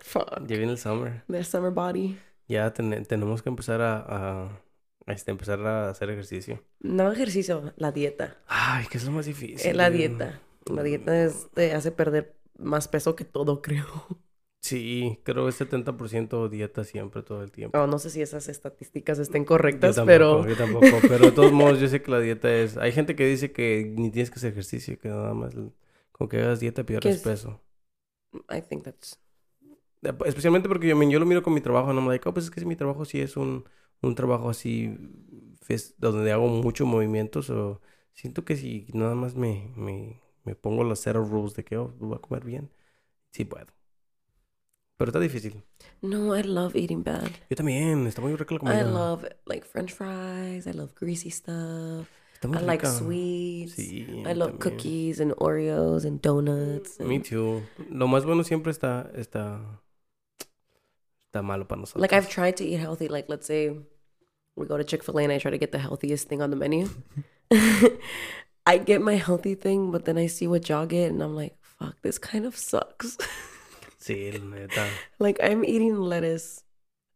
[0.00, 0.46] Fuck.
[0.46, 1.22] Ya viene el summer.
[1.28, 2.18] The summer body.
[2.48, 4.50] Ya tenemos que empezar a,
[5.06, 6.62] a este, empezar a hacer ejercicio.
[6.80, 8.38] No ejercicio, la dieta.
[8.46, 9.76] Ay, que es lo más difícil.
[9.76, 10.40] la dieta.
[10.66, 13.86] La dieta es, te hace perder más peso que todo, creo.
[14.62, 17.78] Sí, creo que es 70% dieta siempre, todo el tiempo.
[17.78, 20.46] Oh, no sé si esas estadísticas estén correctas, pero...
[20.46, 22.76] Yo tampoco, pero de todos modos yo sé que la dieta es...
[22.76, 25.54] Hay gente que dice que ni tienes que hacer ejercicio, que nada más
[26.12, 27.58] con que hagas dieta pierdes peso.
[28.50, 29.18] I think that's...
[30.02, 32.50] Especialmente porque yo, yo lo miro con mi trabajo, no me digo, oh, pues es
[32.50, 33.64] que mi trabajo sí es un,
[34.00, 34.96] un trabajo así,
[35.98, 37.80] donde hago mucho movimiento, o
[38.14, 41.94] siento que si nada más me, me me pongo los cero rules de que oh,
[41.98, 42.70] voy a comer bien,
[43.32, 43.66] sí puedo.
[44.96, 45.62] Pero está difícil.
[46.02, 47.30] No, I love eating bad.
[47.48, 48.80] Yo también, está muy rico la comida.
[48.80, 52.06] I love like french fries, I love greasy stuff.
[52.34, 53.74] Está muy I like sweets.
[53.74, 57.00] Sí, I love cookies and Oreos and donuts.
[57.00, 57.62] Me too.
[57.90, 59.80] Lo más bueno siempre está está
[61.30, 62.00] está malo para nosotros.
[62.02, 63.76] Like I've tried to eat healthy, like let's say
[64.56, 66.88] we go to Chick-fil-A and I try to get the healthiest thing on the menu.
[68.66, 71.56] I get my healthy thing, but then I see what y'all get, and I'm like,
[71.62, 73.16] fuck, this kind of sucks.
[74.00, 74.88] Sí, neta.
[75.18, 76.64] like I'm eating lettuce,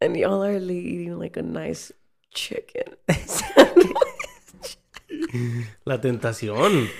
[0.02, 1.90] and y'all are eating like a nice
[2.34, 2.84] chicken
[5.86, 6.90] La tentación.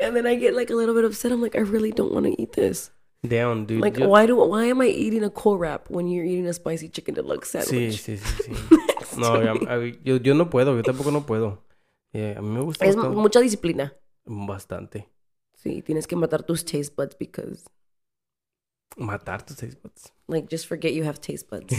[0.00, 1.30] And then I get like a little bit upset.
[1.30, 2.90] I'm like, I really don't want to eat this.
[3.26, 3.80] Down, dude.
[3.80, 6.52] Like, Yo- why do why am I eating a cold wrap when you're eating a
[6.52, 8.02] spicy chicken deluxe Sí, sandwich?
[8.02, 8.52] sí, sí, sí.
[9.18, 11.62] No, a mí- yo, yo no puedo, yo tampoco no puedo.
[12.12, 13.16] Eh, a mí me gusta Es bastante.
[13.20, 13.94] mucha disciplina.
[14.26, 15.08] bastante.
[15.56, 17.64] Sí, tienes que matar tus taste buds because,
[18.96, 20.12] Matar tus seis bots.
[20.28, 21.74] like, just forget you have taste buds.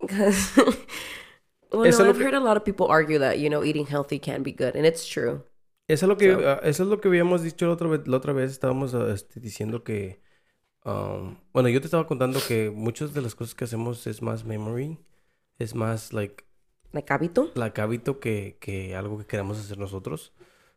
[0.00, 0.52] Because,
[1.72, 4.18] well, no, I've que- heard a lot of people argue that you know eating healthy
[4.18, 5.42] can be good, and it's true.
[5.88, 8.06] Eso es lo que, So- ah, eso es lo que habíamos dicho la otra vez.
[8.06, 10.20] La otra vez estábamos ah, este, diciendo que,
[10.84, 14.44] um, bueno, yo te estaba contando que muchas de las cosas que hacemos es más
[14.44, 14.98] memory,
[15.58, 16.44] es más like
[16.92, 17.50] Like hábito.
[17.54, 20.32] like hábito que, que algo que queramos hacer nosotros.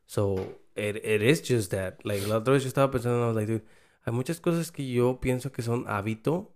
[0.05, 0.37] So,
[0.75, 1.99] it, it is just that.
[2.03, 3.65] Like, la otra vez yo estaba pensando, I was like, dude,
[4.03, 6.55] hay muchas cosas que yo pienso que son hábito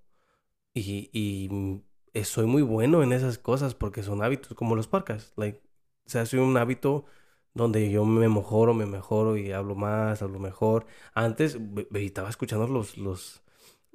[0.74, 5.34] y, y soy muy bueno en esas cosas porque son hábitos, como los podcasts.
[5.38, 5.62] Like,
[6.06, 7.06] se hace un hábito
[7.54, 10.86] donde yo me mejoro, me mejoro y hablo más, hablo mejor.
[11.14, 11.58] Antes
[11.94, 13.42] estaba escuchando los, los,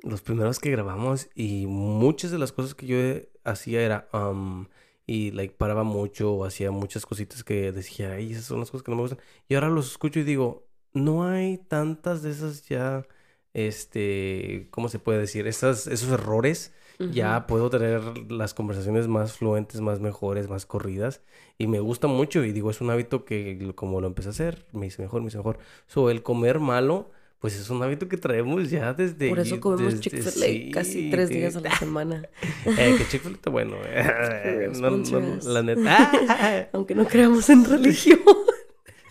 [0.02, 4.66] los primeros que grabamos y muchas de las cosas que yo eh, hacía era, um,
[5.06, 8.90] y like paraba mucho hacía muchas cositas que decía, ay, esas son las cosas que
[8.90, 9.20] no me gustan.
[9.48, 13.06] Y ahora los escucho y digo, no hay tantas de esas ya,
[13.52, 15.46] este, ¿cómo se puede decir?
[15.46, 16.72] Esas, esos errores.
[16.98, 21.22] Ya puedo tener las conversaciones más fluentes, más mejores, más corridas.
[21.58, 22.44] Y me gusta mucho.
[22.44, 25.28] Y digo, es un hábito que como lo empecé a hacer, me hice mejor, me
[25.28, 25.58] hice mejor.
[25.86, 29.28] So, el comer malo, pues es un hábito que traemos ya desde...
[29.28, 32.28] Por eso comemos Chick-fil-A casi sí, tres que- días a la semana.
[32.64, 33.76] eh, que Chick-fil-A está bueno.
[33.86, 34.70] eh.
[34.80, 36.68] No, no, la neta.
[36.72, 38.20] Aunque no creamos en religión.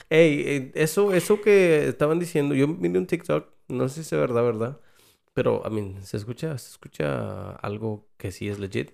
[0.09, 4.21] Ey, eh, eso, eso que estaban diciendo, yo miré un TikTok, no sé si es
[4.21, 4.79] verdad, verdad,
[5.33, 8.91] pero, I mean, se escucha, se escucha algo que sí es legit,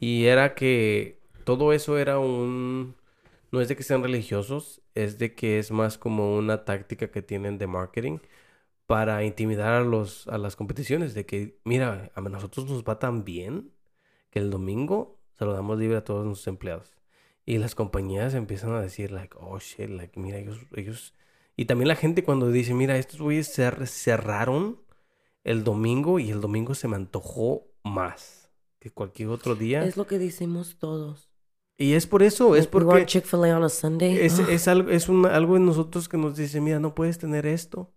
[0.00, 2.96] y era que todo eso era un,
[3.52, 7.22] no es de que sean religiosos, es de que es más como una táctica que
[7.22, 8.18] tienen de marketing
[8.86, 13.24] para intimidar a los, a las competiciones, de que, mira, a nosotros nos va tan
[13.24, 13.72] bien
[14.30, 16.92] que el domingo se lo damos libre a todos nuestros empleados.
[17.46, 21.14] Y las compañías empiezan a decir, like, oh shit, like, mira, ellos, ellos.
[21.56, 24.80] Y también la gente cuando dice, mira, estos güeyes cer- cerraron
[25.44, 29.84] el domingo y el domingo se me antojó más que cualquier otro día.
[29.84, 31.28] Es lo que decimos todos.
[31.78, 34.18] Y es por eso, es Like, we porque Chick-fil-A on a Sunday.
[34.18, 34.48] es, Ugh.
[34.50, 37.92] es algo, es un- algo en nosotros que nos dice, mira, no puedes tener esto,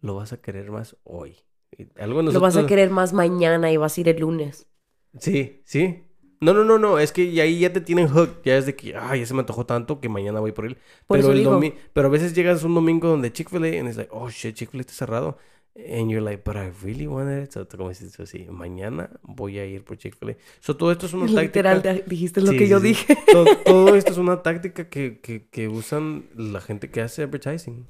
[0.00, 1.36] lo vas a querer más hoy.
[1.76, 4.66] Y algo Lo vas a querer más mañana y vas a ir el lunes.
[5.18, 6.04] Sí, sí.
[6.40, 8.74] No, no, no, no, es que y ahí ya te tienen hook, ya es de
[8.76, 10.76] que, ay, ya se me antojó tanto que mañana voy por él.
[11.06, 14.10] Por pero el domi- pero a veces llegas un domingo donde Chick-fil-A and it's like,
[14.12, 15.36] oh shit, Chick-fil-A está cerrado.
[15.78, 17.52] And you're like, but I really wanted it.
[17.52, 20.36] So, como dices así, mañana voy a ir por Chick-fil-A.
[20.58, 22.04] So, todo esto es una Literal, táctica.
[22.04, 22.88] te- dijiste lo Sí, que sí, yo sí.
[22.88, 23.16] dije.
[23.30, 27.86] Todo, todo esto es una táctica que, que, que usan la gente que hace advertising.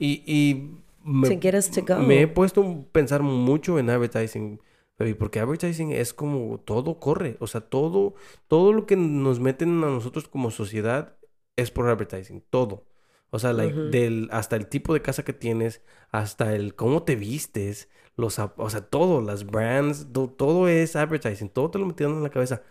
[0.00, 0.70] Y, y
[1.04, 2.00] me, To get us to go.
[2.02, 4.60] me he puesto a pensar mucho en advertising,
[4.98, 7.36] baby, porque advertising es como todo corre.
[7.38, 8.14] O sea, todo,
[8.48, 11.16] todo lo que nos meten a nosotros como sociedad
[11.54, 12.42] es por advertising.
[12.50, 12.84] Todo.
[13.30, 13.90] O sea, like, Ujú.
[13.90, 18.70] del, hasta el tipo de casa que tienes, hasta el cómo te vistes, los, o
[18.70, 21.48] sea, todo, las brands, to- todo es advertising.
[21.50, 22.62] Todo te lo metieron en la cabeza.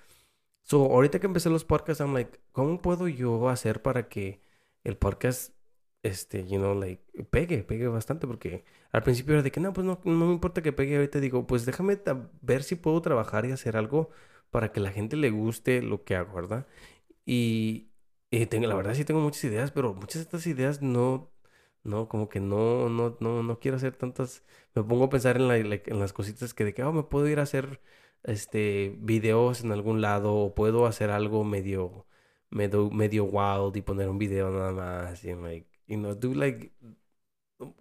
[0.64, 4.42] So, ahorita que empecé los podcasts, I'm like, ¿cómo puedo yo hacer para que
[4.84, 5.54] el podcast,
[6.04, 8.28] este, you know, like, pegue, pegue bastante?
[8.28, 10.96] Porque al principio era de que, no, pues no, no me importa que pegue.
[10.98, 12.00] Ahorita digo, pues déjame
[12.42, 14.10] ver si puedo trabajar y hacer algo
[14.52, 16.68] para que la gente le guste lo que hago, ¿verdad?
[17.26, 17.87] Y,
[18.32, 21.32] y tengo, la verdad sí tengo muchas ideas, pero muchas de estas ideas no,
[21.84, 24.44] no, como que no, no, no, no quiero hacer tantas.
[24.76, 27.28] Me pongo a pensar en, la, en las cositas que de que, oh, me puedo
[27.28, 27.82] ir a hacer
[28.24, 32.06] este videos en algún lado o puedo hacer algo medio
[32.50, 36.72] medio medio wild y poner un video nada más y like you know do like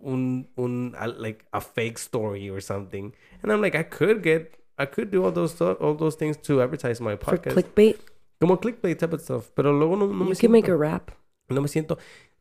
[0.01, 3.15] un un a- like a fake story or something.
[3.43, 6.63] And I'm like I could get I could do all those all those things to
[6.63, 7.55] advertise my For podcast.
[7.55, 7.97] clickbait,
[8.39, 10.91] como clickbait type of stuff pero luego no, no me you can make siento- a
[10.91, 11.11] rap.
[11.49, 11.99] no me siento.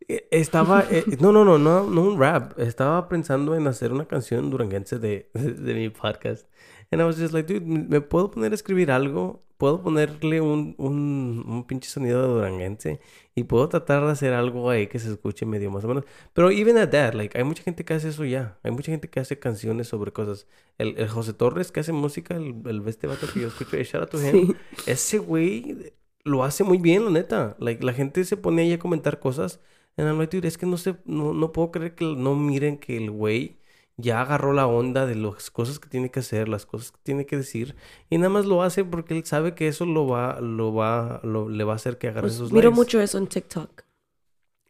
[0.08, 0.84] eh, Estaba.
[0.90, 2.58] eh, no, no, no, no, no un rap.
[2.60, 6.48] Estaba pensando en hacer una canción duranguense de, de, de mi podcast.
[6.92, 9.45] And I was just like, dude, ¿me puedo poner a escribir algo?
[9.58, 13.00] ¿Puedo ponerle un, un, un pinche sonido de duranguense?
[13.36, 16.04] Y puedo tratar de hacer algo ahí que se escuche medio más o menos.
[16.34, 18.60] Pero even at that, like, hay mucha gente que hace eso ya.
[18.64, 20.48] Hay mucha gente que hace canciones sobre cosas.
[20.78, 24.04] El, el José Torres que hace música, el, el este vato que yo escucho, shout
[24.04, 24.48] out to him.
[24.48, 24.92] Sí.
[24.92, 25.94] Ese güey
[26.24, 27.56] lo hace muy bien, la neta.
[27.60, 29.60] Like, la gente se pone ahí a comentar cosas.
[29.98, 32.98] And I'm like, es que no sé, no, no puedo creer que no miren que
[32.98, 33.60] el güey
[33.98, 37.26] ya agarró la onda de las cosas que tiene que hacer, las cosas que tiene
[37.26, 37.76] que decir.
[38.10, 41.48] Y nada más lo hace porque él sabe que eso lo va, lo va, lo,
[41.50, 42.76] le va a hacer que agarre Pues, esos miro likes.
[42.76, 43.84] mucho eso en TikTok.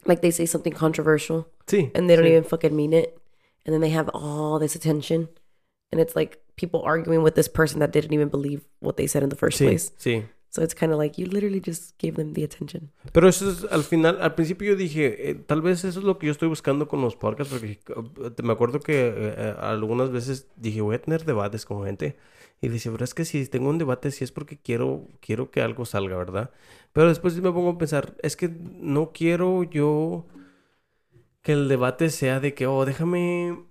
[0.05, 1.91] Like they say something controversial Sí.
[1.95, 2.31] and they don't sí.
[2.31, 3.15] even fucking mean it.
[3.65, 5.29] And then they have all this attention.
[5.91, 9.23] and it's like people arguing with this person that didn't even believe what they said
[9.23, 9.91] in the first Sí, place.
[9.97, 10.25] sí.
[10.55, 12.89] So it's kind of like you literally just gave them the attention.
[13.11, 16.17] Pero eso es, al final, al principio yo dije, eh, tal vez eso es lo
[16.17, 20.11] que yo estoy buscando con los podcasts, porque eh, me acuerdo que eh, eh, algunas
[20.11, 22.15] veces dije, voy a tener debates con gente.
[22.61, 25.61] Y dice, pero es que si tengo un debate, sí es porque quiero, quiero que
[25.61, 26.51] algo salga, ¿verdad?
[26.93, 30.25] Pero después me pongo a pensar, es que no quiero yo
[31.41, 33.65] que el debate sea de que, oh, déjame,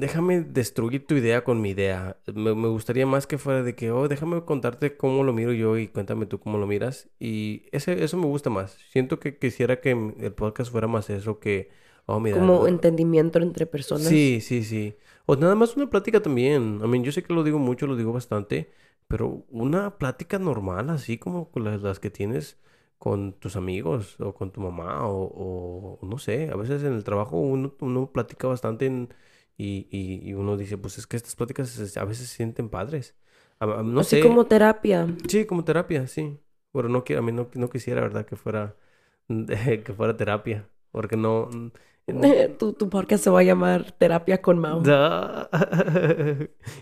[0.00, 2.16] déjame destruir tu idea con mi idea.
[2.34, 5.76] Me, me gustaría más que fuera de que, oh, déjame contarte cómo lo miro yo
[5.78, 7.08] y cuéntame tú cómo lo miras.
[7.20, 8.78] Y ese, eso me gusta más.
[8.90, 11.70] Siento que quisiera que el podcast fuera más eso que,
[12.06, 12.38] oh, mira.
[12.38, 14.06] Como no- entendimiento entre personas.
[14.08, 14.94] Sí, sí, sí.
[15.26, 16.80] O nada más una plática también.
[16.82, 18.70] I mean, yo sé que lo digo mucho, lo digo bastante,
[19.08, 22.58] pero una plática normal, así como las, las que tienes
[22.98, 27.04] con tus amigos o con tu mamá o, o no sé, a veces en el
[27.04, 29.08] trabajo uno, uno platica bastante en-
[29.58, 33.16] y, y, y uno dice, pues es que estas pláticas a veces se sienten padres.
[33.60, 34.22] No Así sé.
[34.22, 35.08] como terapia.
[35.26, 36.38] Sí, como terapia, sí.
[36.72, 38.24] Pero no quiero, a mí no, no quisiera, ¿verdad?
[38.24, 38.76] Que fuera,
[39.28, 40.68] que fuera terapia.
[40.92, 41.50] Porque no...
[42.58, 44.82] tu, tu podcast se va a llamar Terapia con Mao.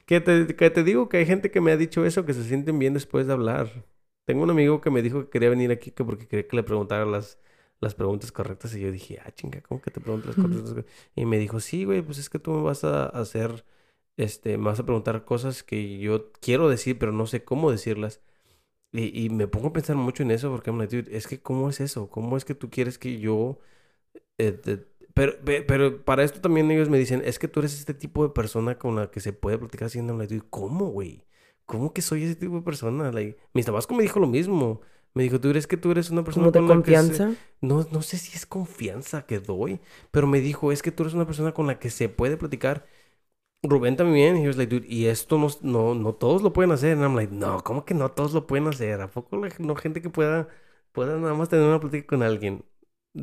[0.06, 2.44] Que te, que te digo que hay gente que me ha dicho eso, que se
[2.44, 3.86] sienten bien después de hablar.
[4.26, 6.62] Tengo un amigo que me dijo que quería venir aquí que porque quería que le
[6.62, 7.38] preguntara las,
[7.80, 8.74] las preguntas correctas.
[8.74, 10.84] Y yo dije, ah, chinga, ¿cómo que te pregunto las correctas?
[11.14, 13.64] Y me dijo, sí, güey, pues es que tú me vas a hacer,
[14.16, 18.20] este, me vas a preguntar cosas que yo quiero decir, pero no sé cómo decirlas.
[18.92, 21.68] Y, y me pongo a pensar mucho en eso porque like, dude, es que ¿cómo
[21.70, 22.08] es eso?
[22.10, 23.58] ¿Cómo es que tú quieres que yo...
[24.38, 27.78] eh, te- pero, pe- pero para esto también ellos me dicen, es que tú eres
[27.78, 31.24] este tipo de persona con la que se puede platicar haciendo like, dude, ¿cómo, güey?
[31.66, 33.10] ¿Cómo que soy ese tipo de persona?
[33.12, 34.80] Like, mi tabasco me dijo lo mismo.
[35.16, 37.18] Me dijo, tú eres que tú eres una persona Como de con la que se-
[37.18, 37.40] confianza.
[37.62, 39.80] no, no sé si es confianza que doy,
[40.12, 42.86] pero me dijo, es que tú eres una persona con la que se puede platicar.
[43.62, 46.72] Rubén también, y he was like, dude, y esto no, no, no todos lo pueden
[46.72, 46.92] hacer.
[46.94, 49.00] And I'm like, no, ¿cómo que no todos lo pueden hacer?
[49.00, 50.48] ¿A poco la- no gente que pueda,
[50.92, 52.64] pueda nada más tener una plática con alguien?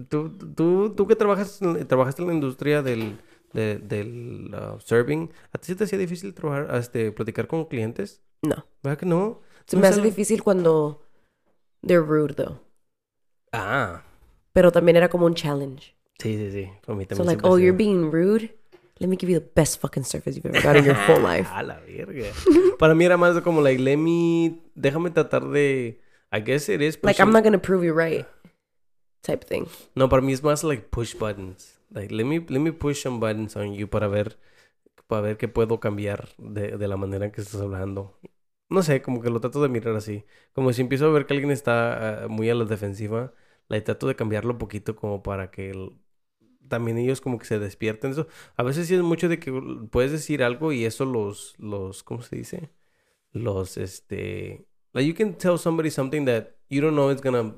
[0.10, 3.20] Tú, tú, tú que trabajas, trabajaste en la industria del,
[3.54, 8.22] de- del uh, serving, ¿a ti se te hacía difícil trabajar, este, platicar con clientes?
[8.42, 8.66] No.
[8.82, 9.42] ¿Verdad que no?
[9.68, 11.04] Se No me hace algo- difícil cuando
[11.86, 12.60] they're rude, though.
[13.52, 14.02] Ah,
[14.54, 15.96] Pero también era como un challenge.
[16.20, 16.70] sí, sí, sí.
[16.88, 18.50] A mí So también like, se me oh, you're being rude.
[19.00, 21.50] Let me give you the best fucking service you've ever got in your whole life.
[21.52, 22.32] A la verga.
[22.78, 24.62] Para mí era más como, like, let me...
[24.76, 26.00] Déjame tratar de...
[26.32, 28.26] I guess it is Like, I'm not gonna prove you right.
[29.24, 29.66] Type thing.
[29.96, 31.80] No, para mí es más, like, push buttons.
[31.92, 34.38] Like, let me, let me push some buttons on you para ver...
[35.08, 38.18] Para ver qué puedo cambiar de, de la manera en que estás hablando.
[38.74, 40.26] No sé, como que lo trato de mirar así.
[40.54, 43.34] Como si empiezo a ver que alguien está ah, muy a la defensiva,
[43.70, 45.92] like, trato de cambiarlo un poquito como para que
[46.70, 48.12] también ellos como que se despierten.
[48.12, 49.52] Eso, a veces sí es mucho de que
[49.92, 52.72] puedes decir algo y eso los, los, ¿cómo se dice?
[53.32, 57.56] Los, este, like you can tell somebody something that you don't know it's gonna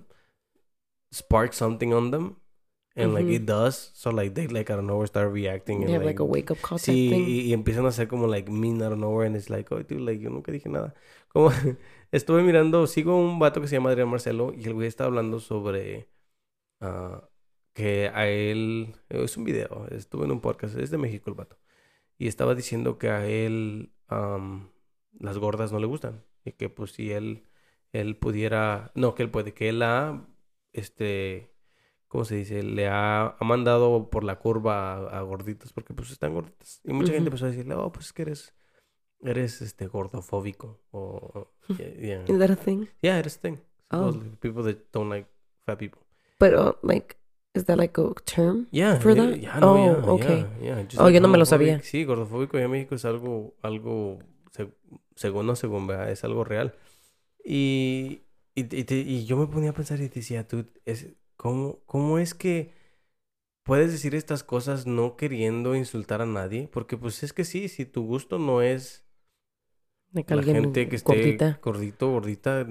[1.13, 2.35] spark something on them.
[2.95, 3.35] And like Ujú.
[3.35, 3.91] it does.
[3.93, 5.81] So like they like out of nowhere start reacting.
[5.81, 7.25] You and, have like a wake up call Sí, thing.
[7.27, 9.83] y, y empiezan a hacer como like mean out of nowhere and it's like, oh,
[9.83, 10.93] dude, like yo nunca dije nada.
[11.27, 11.51] Como
[12.11, 15.39] estuve mirando, sigo un vato que se llama Adrián Marcelo y el güey está hablando
[15.41, 16.09] sobre
[16.81, 17.29] ah,
[17.73, 21.57] que a él, es un video, estuve en un podcast, es de México el vato.
[22.17, 24.69] Y estaba diciendo que a él am,
[25.19, 27.43] las gordas no le gustan y que pues si él,
[27.91, 30.25] él pudiera, no, que él puede, que él ha,
[30.73, 31.51] este,
[32.07, 32.63] ¿cómo se dice?
[32.63, 36.81] Le ha, ha mandado por la curva a, a gorditos porque pues están gorditas.
[36.83, 37.35] Y mucha gente Ujú.
[37.35, 38.53] empezó a decirle, oh, pues es que eres,
[39.21, 42.23] eres este gordofóbico o, yeah, yeah.
[42.27, 42.87] Is that a thing?
[43.01, 43.59] Yeah, it is a thing.
[43.91, 44.13] Oh.
[44.41, 45.27] People that don't like
[45.65, 46.01] fat people.
[46.39, 47.17] But uh, like,
[47.53, 48.67] is that like a term?
[48.71, 49.39] Yeah, For that?
[49.39, 50.45] yeah, no, Oh, yeah, okay.
[50.61, 51.81] yeah, yeah, Oh, like yo no me lo sabía.
[51.81, 54.19] Sí, gordofóbico en México es algo, algo,
[54.51, 54.73] se-
[55.15, 56.11] según no según, ¿verdad?
[56.11, 56.75] es algo real.
[57.43, 58.21] Y,
[58.55, 61.07] y, y te- y yo me ponía a pensar y decía, tú, es,
[61.37, 62.73] ¿cómo, ¿cómo es que
[63.63, 66.69] puedes decir estas cosas no queriendo insultar a nadie?
[66.69, 69.05] Porque pues es que sí, si tu gusto no es
[70.13, 71.59] Like la alguien gente que esté gordita.
[71.61, 72.67] gordito, gordita,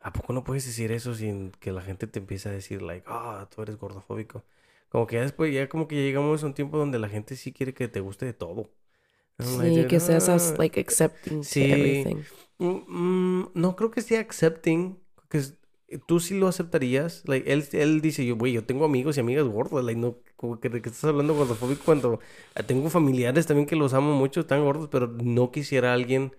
[0.00, 3.04] ¿a poco no puedes decir eso sin que la gente te empiece a decir, like,
[3.08, 4.44] ah, tú eres gordofóbico?
[4.88, 7.36] Como que ya después, ya como que ya llegamos a un tiempo donde la gente
[7.36, 8.70] sí quiere que te guste de todo.
[9.38, 11.58] Like, Sí, que seas as, ah, like accepting sí.
[11.58, 12.24] to everything.
[12.58, 14.98] mm, mm, no creo que sea accepting,
[15.30, 15.58] que es-
[16.06, 17.22] tú sí lo aceptarías.
[17.26, 20.60] Like, él, él dice, yo, güey, yo tengo amigos y amigas gordas, like, no, como
[20.60, 22.20] que de qué estás hablando gordofóbico cuando
[22.54, 26.34] ah, tengo familiares también que los amo mucho, están gordos, pero no quisiera a alguien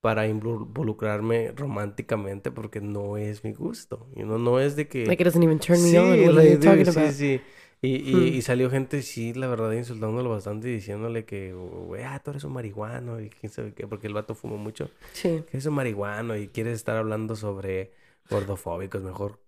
[0.00, 4.08] para involu- involucrarme románticamente porque no es mi gusto.
[4.16, 5.06] You know, no es de que...
[5.06, 6.26] Like it doesn't even turn me Sí, on.
[6.26, 7.14] What are you talking sí, about?
[7.14, 7.40] sí.
[7.82, 8.36] Y, y, Hmm.
[8.38, 12.44] y salió gente, sí, la verdad, insultándolo bastante y diciéndole que, güey, ah, tú eres
[12.44, 14.90] un marihuano y quién sabe qué, porque el vato fumó mucho.
[15.12, 15.44] Sí.
[15.46, 17.92] Que eres un marihuano y quieres estar hablando sobre
[18.30, 19.40] gordofóbicos, mejor,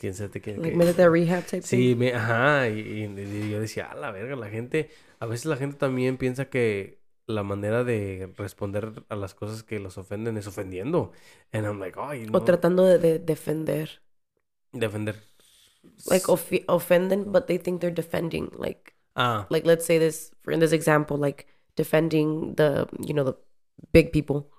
[0.00, 0.56] quién sabe qué.
[0.56, 1.98] Like métete a rehab type Sí, thing.
[1.98, 5.56] me, ajá, y, y- y yo decía, a la verga, la gente, a veces la
[5.56, 10.46] gente también piensa que la manera de responder a las cosas que los ofenden es
[10.46, 11.12] ofendiendo.
[11.52, 14.02] And I'm like, ay, O tratando de, de defender.
[14.72, 15.16] Defender.
[16.06, 18.50] Like off- offending, but they think they're defending.
[18.56, 21.46] Like Ah, like let's say this for in this example, like
[21.76, 23.36] defending the you know the
[23.92, 24.50] big people,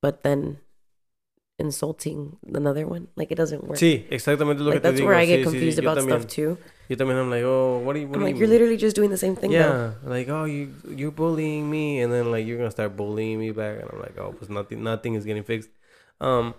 [0.00, 0.58] but then
[1.58, 3.08] insulting another one.
[3.16, 3.78] Like it doesn't work.
[3.78, 5.08] sí, exactamente lo like que te that's digo.
[5.08, 6.20] where I sí, get sí, confused yo about también.
[6.20, 6.58] stuff too.
[6.88, 8.96] Yo también I'm like, oh, what do you, what I'm like you you're literally just
[8.96, 9.58] doing the same thing though.
[9.58, 13.50] Yeah, like oh you you're bullying me, and then like you're gonna start bullying me
[13.52, 15.70] back, and I'm like oh pues nothing nothing is getting fixed.
[16.20, 16.54] Um,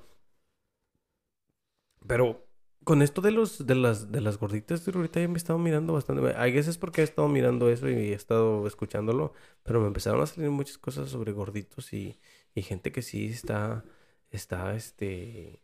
[2.08, 2.46] pero
[2.84, 5.94] con esto de los de las de las gorditas, ahorita ya me he estado mirando
[5.94, 6.22] bastante.
[6.38, 9.34] I guess es porque he estado mirando eso y he estado escuchándolo,
[9.64, 12.20] pero me empezaron a salir muchas cosas sobre gorditos y,
[12.56, 13.84] y gente que sí está
[14.32, 15.64] está este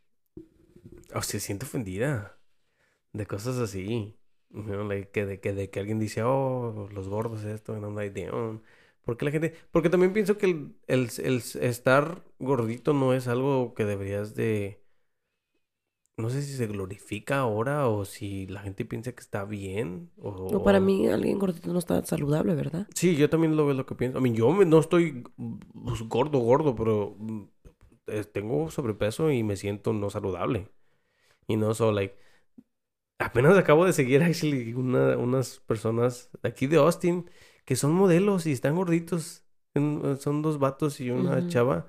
[1.13, 2.38] o se siente ofendida
[3.13, 4.18] de cosas así.
[4.51, 7.84] You know, like, que, de, que, de que alguien dice, oh, los gordos esto, and
[7.86, 8.61] I'm like, damn.
[9.03, 9.55] ¿Por qué la gente?
[9.72, 14.82] Porque también pienso que el, el, el estar gordito no es algo que deberías de...
[16.18, 20.32] No sé si se glorifica ahora o si la gente piensa que está bien o...
[20.49, 22.88] No, para mí alguien gordito no está saludable, ¿verdad?
[22.95, 24.20] Sí, yo también lo veo lo que pienso.
[24.20, 25.24] I mean, yo me- no estoy
[25.74, 27.43] pues, gordo, gordo, pero mm,
[28.34, 30.70] tengo sobrepeso y me siento no saludable.
[31.47, 32.16] Y no, so like,
[33.20, 37.30] apenas acabo de seguir actually una, unas personas de aquí de Austin
[37.66, 39.43] que son modelos y están gorditos.
[39.74, 41.88] En- Son dos vatos y una chava.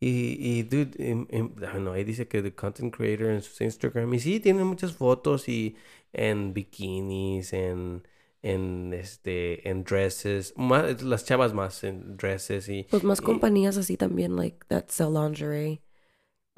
[0.00, 3.42] Y, y dude, em- em, I don't know, ahí dice que the content creator en
[3.42, 4.12] su Instagram.
[4.14, 5.76] Y sí, tiene muchas fotos y
[6.12, 8.06] en bikinis, en,
[8.42, 10.54] en este, en dresses.
[10.56, 12.84] Más, las chavas más en dresses y...
[12.90, 15.82] Pues más y- compañías así también, like that sell lingerie.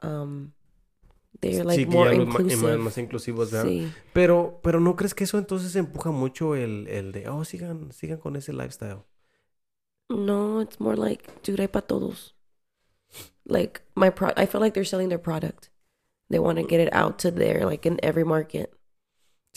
[0.03, 0.53] Um,
[1.41, 2.77] they're like sí, more inclusive.
[2.77, 3.69] más, más inclusivos, ¿verdad?
[3.69, 3.93] Sí.
[4.13, 8.19] Pero, pero ¿no crees que eso entonces empuja mucho el, el de, oh, sigan, sigan
[8.19, 9.05] con ese lifestyle?
[10.11, 12.35] No, it's more like, dude, hay para todos.
[13.45, 15.71] Like my pro, I feel like they're selling their product.
[16.31, 18.73] They want to get it out to there, like in every market.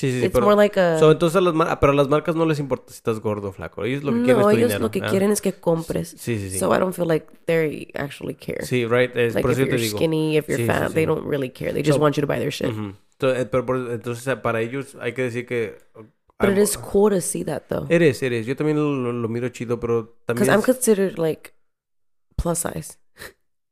[0.02, 0.46] Sí, sí, sí, It's pero...
[0.48, 0.98] more like a.
[0.98, 3.52] so, entonces las mar- pero a las marcas no les importa si estás gordo o
[3.52, 3.84] flaco.
[3.86, 4.80] Ellos lo que quieren no, es tu ellos dinero.
[4.82, 5.08] lo que ah.
[5.12, 6.10] quieren es que compres.
[6.18, 6.58] Sí, sí, sí.
[6.58, 8.66] So I don't feel like they actually care.
[8.66, 9.16] sí, right.
[9.16, 9.98] Es, like por if eso te digo.
[9.98, 10.94] skinny, if you're Sí, fat, sí.
[10.96, 11.72] they don't really care.
[11.72, 12.70] They just want you to buy their shit.
[12.70, 15.78] Eh, pero por- entonces, eh, para ellos hay que decir que...
[16.40, 18.48] But it I'm- is cool to see that though, Eres, eres.
[18.48, 20.50] Yo también lo, lo miro chido, pero because también...
[20.50, 21.52] I'm es- considered like
[22.36, 22.98] plus size.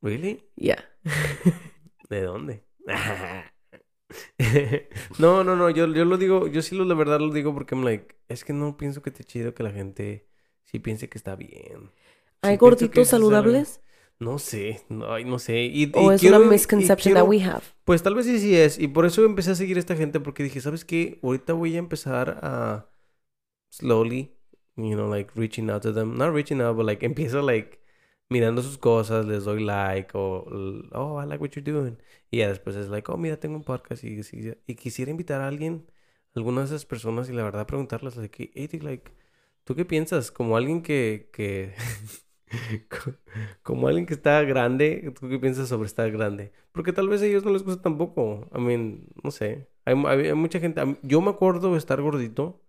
[0.04, 0.44] ¿Really?
[0.56, 0.84] Yeah.
[2.10, 2.64] ¿De dónde?
[5.20, 7.76] no, no, no, yo, yo lo digo, yo sí lo, la verdad lo digo porque
[7.76, 10.28] I'm like, es que no pienso que esté chido que la gente
[10.64, 11.92] sí piense que está bien.
[12.42, 13.82] ¿Hay Sí gorditos saludables?
[14.20, 15.62] No sé, no, sé.
[15.64, 17.62] Y, ¿O y es quiero- una misconception quiero- that we have?
[17.86, 18.78] Pues tal vez sí, sí es.
[18.78, 21.20] Y por eso empecé a seguir a esta gente porque dije, ¿sabes qué?
[21.24, 22.90] Ahorita voy a empezar a
[23.70, 24.36] slowly,
[24.76, 26.18] you know, like reaching out to them.
[26.18, 27.79] Not reaching out, but like empiezo like
[28.30, 30.46] mirando sus cosas, les doy like o,
[30.94, 31.98] oh, I like what you're doing.
[32.32, 35.42] Y ya después es like, oh, mira, tengo un podcast y, y, y quisiera invitar
[35.42, 35.90] a alguien,
[36.36, 39.12] alguna de esas personas y la verdad preguntarles, like, hey, like,
[39.64, 40.32] ¿tú qué piensas?
[40.32, 41.74] Como alguien que, que,
[42.90, 43.16] co-
[43.64, 46.52] como alguien que está grande, ¿tú qué piensas sobre estar grande?
[46.72, 48.50] Porque tal vez a ellos no les gusta tampoco.
[48.56, 49.70] I mean, no sé.
[49.86, 50.82] Hay, hay- hay mucha gente.
[51.04, 52.62] Yo me acuerdo de estar gordito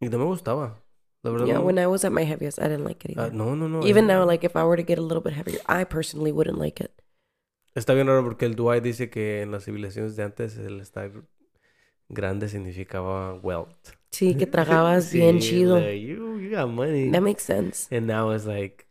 [0.00, 0.82] y no me gustaba.
[1.22, 1.64] La verdad, Yeah, no.
[1.66, 3.34] when I was at my heaviest, I didn't like it Ah, either.
[3.36, 3.86] no, no, no.
[3.86, 6.58] Even now, like if I were to get a little bit heavier, I personally wouldn't
[6.58, 6.90] like it.
[7.74, 11.12] Está bien raro porque el Dwight dice que en las civilizaciones de antes el estar
[12.08, 13.90] grande significaba wealth.
[14.10, 15.78] Sí, que tragabas bien Sí, chido.
[15.78, 17.10] like, you, you got money.
[17.12, 17.86] That makes sense.
[17.94, 18.86] And now it's like...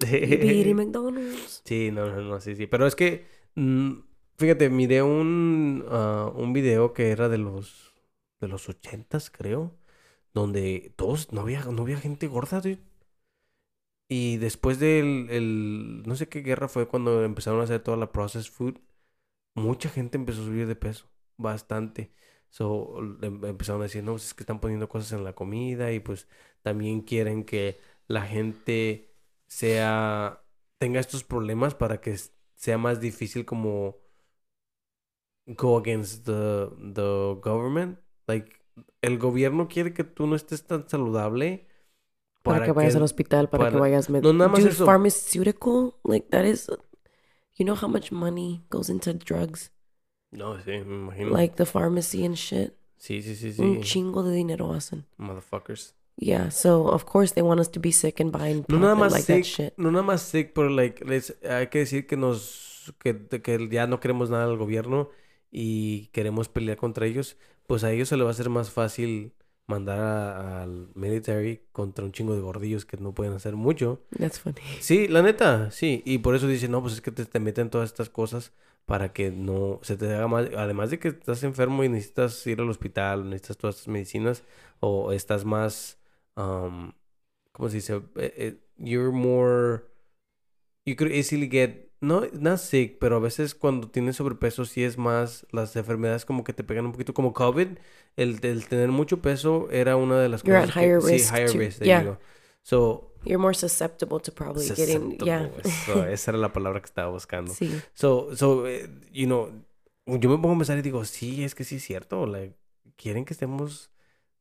[0.74, 1.62] McDonald's.
[1.64, 2.66] Sí, no, no, no, sí, sí.
[2.66, 3.92] Pero es que, mm,
[4.38, 7.94] fíjate, miré un, ah, un video que era de los,
[8.40, 9.72] de los ochentas, creo,
[10.34, 12.80] donde todos, no había, no había gente gorda, dude.
[14.08, 18.12] Y después del, el, no sé qué guerra fue cuando empezaron a hacer toda la
[18.12, 18.78] processed food,
[19.54, 21.08] mucha gente empezó a subir de peso,
[21.38, 22.12] bastante.
[22.50, 25.92] So, em- empezaron a decir, no, pues es que están poniendo cosas en la comida
[25.92, 26.28] y pues
[26.62, 29.14] también quieren que la gente
[29.48, 30.44] sea,
[30.78, 32.16] tenga estos problemas para que
[32.56, 33.98] sea más difícil como
[35.56, 37.98] go against the, the government.
[38.28, 38.58] Like,
[39.02, 41.66] el gobierno quiere que tú no estés tan saludable
[42.42, 44.84] Para, que vayas al hospital, para, que para- vayas med- No, nada más Dude, eso.
[44.86, 46.68] pharmaceutical, like that is,
[47.56, 49.72] you know how much money goes into drugs,
[50.30, 51.30] No, sí, me imagino.
[51.30, 52.72] like the pharmacy and shit.
[52.96, 53.80] Sí, sí, sí, Un sí.
[53.82, 55.06] chingo de dinero hacen.
[55.18, 55.94] Motherfuckers.
[56.16, 58.94] Yeah, so of course they want us to be sick and buy and No nada
[58.94, 59.74] más like that sick, shit.
[59.76, 63.86] no nada más sick, pero like, les- hay que decir que nos, que, que ya
[63.86, 65.08] no queremos nada al gobierno
[65.50, 67.36] y queremos pelear contra ellos,
[67.72, 69.32] pues a ellos se les va a hacer más fácil
[69.66, 74.02] mandar a- al military contra un chingo de gordillos que no pueden hacer mucho.
[74.18, 74.60] That's funny.
[74.80, 76.02] Sí, la neta, sí.
[76.04, 78.52] Y por eso dicen, no, pues es que te, te meten todas estas cosas
[78.84, 80.52] para que no se te haga mal.
[80.54, 84.44] Además de que estás enfermo y necesitas ir al hospital, necesitas todas estas medicinas,
[84.80, 85.98] o estás más,
[86.36, 86.92] um,
[87.52, 87.94] ¿cómo se dice?
[88.16, 89.84] Eh, eh, you're more,
[90.84, 94.98] you could easily get, no, not sick, pero a veces cuando tienes sobrepeso sí es
[94.98, 97.68] más, las enfermedades como que te pegan un poquito, como COVID,
[98.16, 101.08] el, el tener mucho peso era una de las You're at cosas que- higher sí,
[101.12, 102.02] risk higher to- risk, there yeah.
[102.02, 102.18] you go.
[102.62, 105.48] So, You're more susceptible to probably getting yeah.
[105.62, 107.54] Susceptible, eso, esa era la palabra que estaba buscando.
[107.54, 107.80] sí.
[107.94, 109.50] So, so, eh, you know,
[110.06, 112.26] yo me pongo a pensar y digo, sí, es que sí es cierto.
[112.26, 112.56] Like,
[112.96, 113.91] quieren que estemos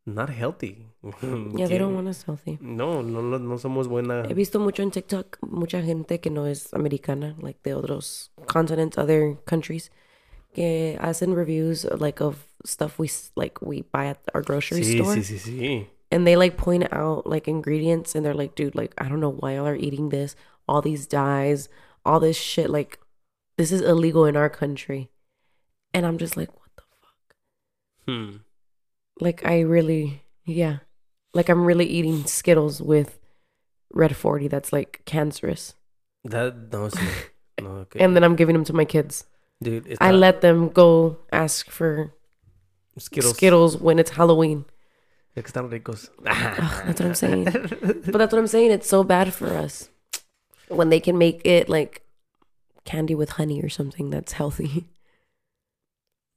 [0.05, 0.87] not healthy.
[1.55, 2.57] Yeah, they don't want us healthy.
[2.61, 4.25] No, no, no, no somos buena.
[4.27, 8.97] He visto mucho en TikTok mucha gente que no es americana, like de otros continents,
[8.97, 9.89] other countries,
[10.53, 15.15] que hacen reviews like of stuff we like we buy at our grocery Sí, store,
[15.15, 15.87] sí, sí, sí.
[16.11, 19.31] and they like point out like ingredients, and they're like, dude, like I don't know
[19.31, 20.35] why y'all are eating this,
[20.67, 21.69] all these dyes,
[22.05, 22.99] all this shit, like
[23.57, 25.09] this is illegal in our country,
[25.93, 27.35] and I'm just like, what the fuck?
[28.07, 28.37] Hmm.
[29.21, 30.79] Like I really, yeah,
[31.33, 33.19] like I'm really eating Skittles with
[33.93, 35.75] Red 40 that's like cancerous.
[36.25, 36.99] That, no, sí.
[37.61, 37.99] No, okay.
[37.99, 39.25] and then I'm giving them to my kids.
[39.61, 42.11] Dude, I está- let them go ask for
[42.97, 43.35] Skittles.
[43.37, 44.65] Skittles, when it's Halloween.
[45.35, 46.09] Es están ricos.
[46.25, 47.45] Ugh, that's what I'm saying.
[47.45, 48.71] But that's what I'm saying.
[48.71, 49.89] It's so bad for us
[50.69, 52.01] when they can make it like
[52.83, 54.87] candy with honey or something that's healthy.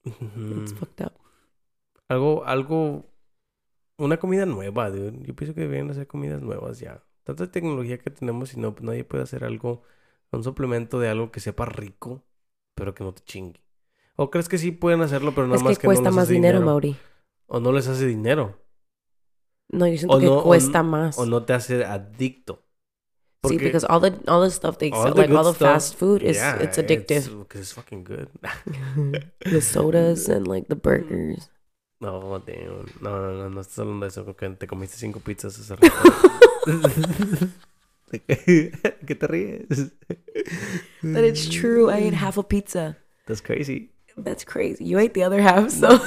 [0.07, 0.63] Ujú.
[0.63, 1.17] It's fucked up.
[2.09, 3.05] Algo, algo,
[3.99, 5.19] una comida nueva, dude.
[5.27, 7.03] Yo pienso que deberían hacer comidas nuevas ya.
[7.25, 9.83] Tanta tecnología que tenemos y no, nadie puede hacer algo,
[10.31, 12.23] un suplemento de algo que sepa rico,
[12.75, 13.61] pero que no te chingue.
[14.17, 16.15] ¿O crees que sí pueden hacerlo, pero nada es más que que, no cuesta les
[16.15, 16.97] más hace dinero, Mauri.
[17.47, 18.61] O no les hace dinero.
[19.71, 21.19] No, yo siento O que no- cuesta más.
[21.19, 22.61] O no te hace adicto.
[23.47, 25.53] See, Porque because all the all the stuff they all sell, the like all the
[25.55, 27.29] stuff- fast food is yeah, it's addictive.
[27.41, 28.29] Because it's fucking good.
[29.45, 31.51] the sodas and like the burgers.
[32.05, 32.85] No, damn.
[33.01, 35.89] No, no, no, no estás hablando de eso, porque te comiste cinco pizzas hace rato.
[38.11, 39.93] ¿Qué te ríes?
[41.03, 41.91] But it's true.
[41.91, 42.97] I ate half a pizza.
[43.27, 43.91] That's crazy.
[44.17, 44.85] That's crazy.
[44.85, 45.99] You ate the other half, so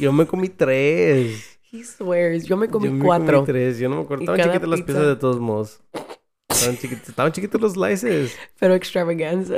[0.00, 1.58] Yo me comí tres.
[1.70, 2.44] he swears.
[2.46, 3.40] Yo me comí Yo me cuatro.
[3.40, 3.78] comí tres.
[3.78, 4.22] Yo no me acuerdo.
[4.24, 4.86] Estaban chiquitas las pizza.
[4.86, 5.80] piezas de todos modos.
[6.48, 8.36] Estaban chiquitos, estaban chiquitos los slices.
[8.58, 9.56] Pero extravaganza.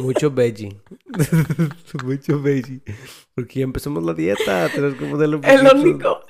[0.00, 0.80] Mucho veggie.
[2.04, 2.80] Mucho veggie.
[3.34, 4.68] Porque ya empezamos la dieta.
[4.74, 5.80] Tenemos que ponerle un El poquito.
[5.82, 6.20] único.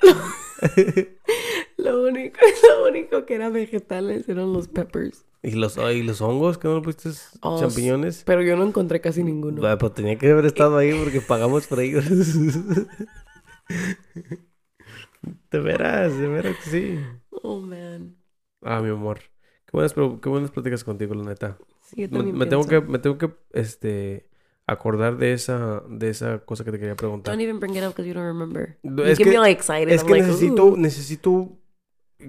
[1.77, 2.37] Lo único,
[2.67, 5.23] lo único que era vegetales eran los peppers.
[5.41, 6.57] ¿Y los, ay, los hongos?
[6.57, 8.23] ¿Que no le pusiste Oh, champiñones?
[8.25, 9.61] Pero yo no encontré casi ninguno.
[9.61, 12.03] Bueno, pues tenía que haber estado ahí porque pagamos por ellos.
[15.51, 16.99] De veras, de veras que sí.
[17.31, 18.17] Oh man.
[18.61, 19.19] Ah, mi amor.
[19.65, 21.57] Qué buenas, qué buenas pláticas contigo, la neta.
[21.89, 24.29] Sí, yo Me, también me tengo que, me tengo que, este,
[24.67, 27.33] acordar de esa, de esa cosa que te quería preguntar.
[27.33, 28.77] Don't even bring it up because you don't remember.
[28.83, 29.89] You es que- me all excited.
[29.89, 30.77] Es I'm que like, necesito, "Ooh".
[30.77, 31.49] necesito,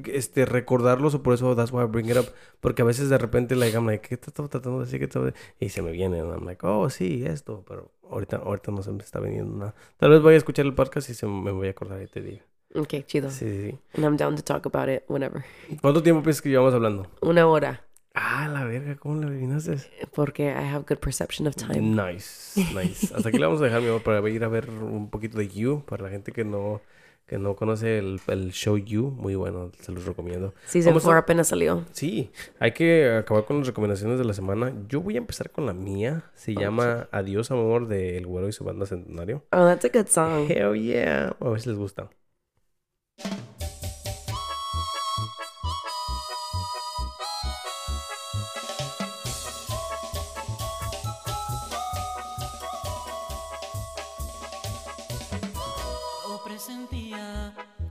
[0.07, 2.27] este, recordarlos o por eso that's why I bring it up.
[2.61, 4.99] Porque a veces de repente, like, I'm like, ¿qué estaba tratando de decir?
[4.99, 7.65] ¿Qué estaba-" Y se me viene, and I'm like, oh, sí, esto.
[7.69, 9.75] Pero ahorita, ahorita no se me está viniendo nada.
[9.99, 12.23] Tal vez vaya a escuchar el podcast y se me voy a acordar y te
[12.23, 12.43] diga.
[12.75, 13.31] Okay, chido.
[13.31, 13.79] Sí, sí, sí.
[13.95, 15.45] And I'm down to talk about it whenever.
[15.83, 17.09] ¿Cuánto tiempo piensas que llevamos hablando?
[17.21, 17.85] Una hora.
[18.23, 19.77] Ah, la verga, ¿cómo le adivinaste?
[20.15, 21.81] Porque I have good perception of time.
[21.81, 23.15] Nice, nice.
[23.15, 25.49] Hasta aquí le vamos a dejar, mi amor, para ir a ver un poquito de
[25.49, 26.83] You, para la gente que no,
[27.27, 30.53] que no conoce el, el show You, muy bueno, se los recomiendo.
[30.67, 31.87] Season Vamos a- 4 apenas salió.
[31.93, 34.71] Sí, hay que acabar con las recomendaciones de la semana.
[34.87, 36.25] Yo voy a empezar con la mía.
[36.35, 39.47] Se llama Adiós Amor de El Güero y su banda Centenario.
[39.53, 40.47] Oh, that's a good song.
[40.51, 41.35] Hell yeah.
[41.41, 42.11] A ver si les gusta.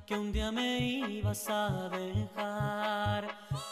[0.10, 3.28] Que un día me ibas a dejar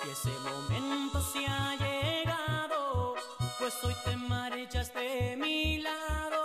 [0.05, 3.15] y ese momento se ha llegado,
[3.57, 6.43] pues hoy te marchas de mi lado.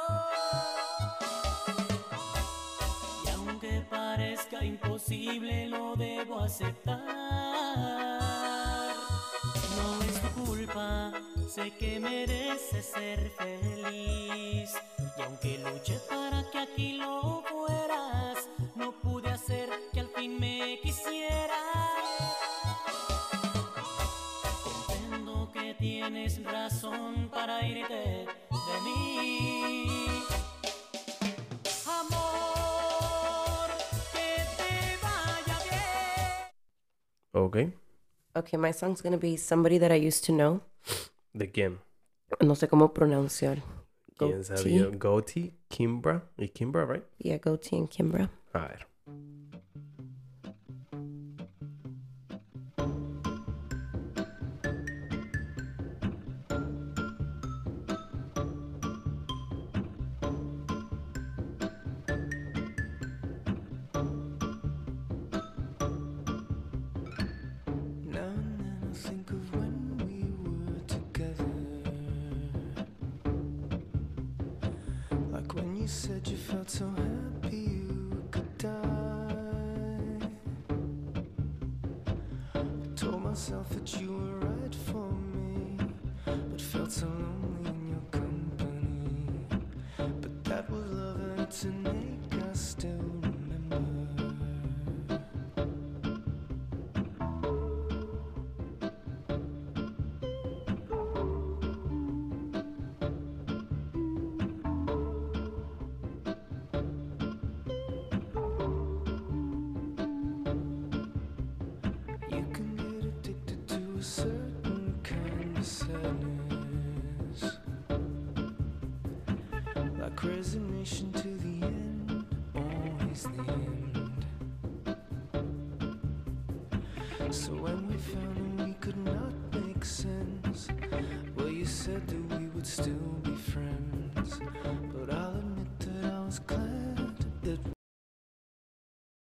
[3.22, 6.98] Y aunque parezca imposible, lo debo aceptar.
[9.76, 11.12] No es tu culpa,
[11.54, 14.70] sé que mereces ser feliz.
[15.18, 18.48] Y aunque luché para que aquí lo fueras,
[19.42, 21.58] hacer que al fin me quisieras.
[24.62, 30.08] Comprendo que tienes razón para irte de mí.
[31.86, 33.68] Amor,
[34.12, 37.44] que te vaya bien.
[37.44, 37.72] Okay.
[38.34, 40.60] Okay, my song's gonna be somebody that I used to know.
[41.32, 41.80] ¿De quién?
[42.40, 43.60] No sé cómo pronunciar.
[44.16, 44.86] ¿Quién sabía?
[44.92, 47.04] Goatee, Kimbra y Kimbra, right?
[47.18, 48.30] Yeah, Goatee and Kimbra.
[48.52, 48.91] A ver.
[49.04, 49.41] Now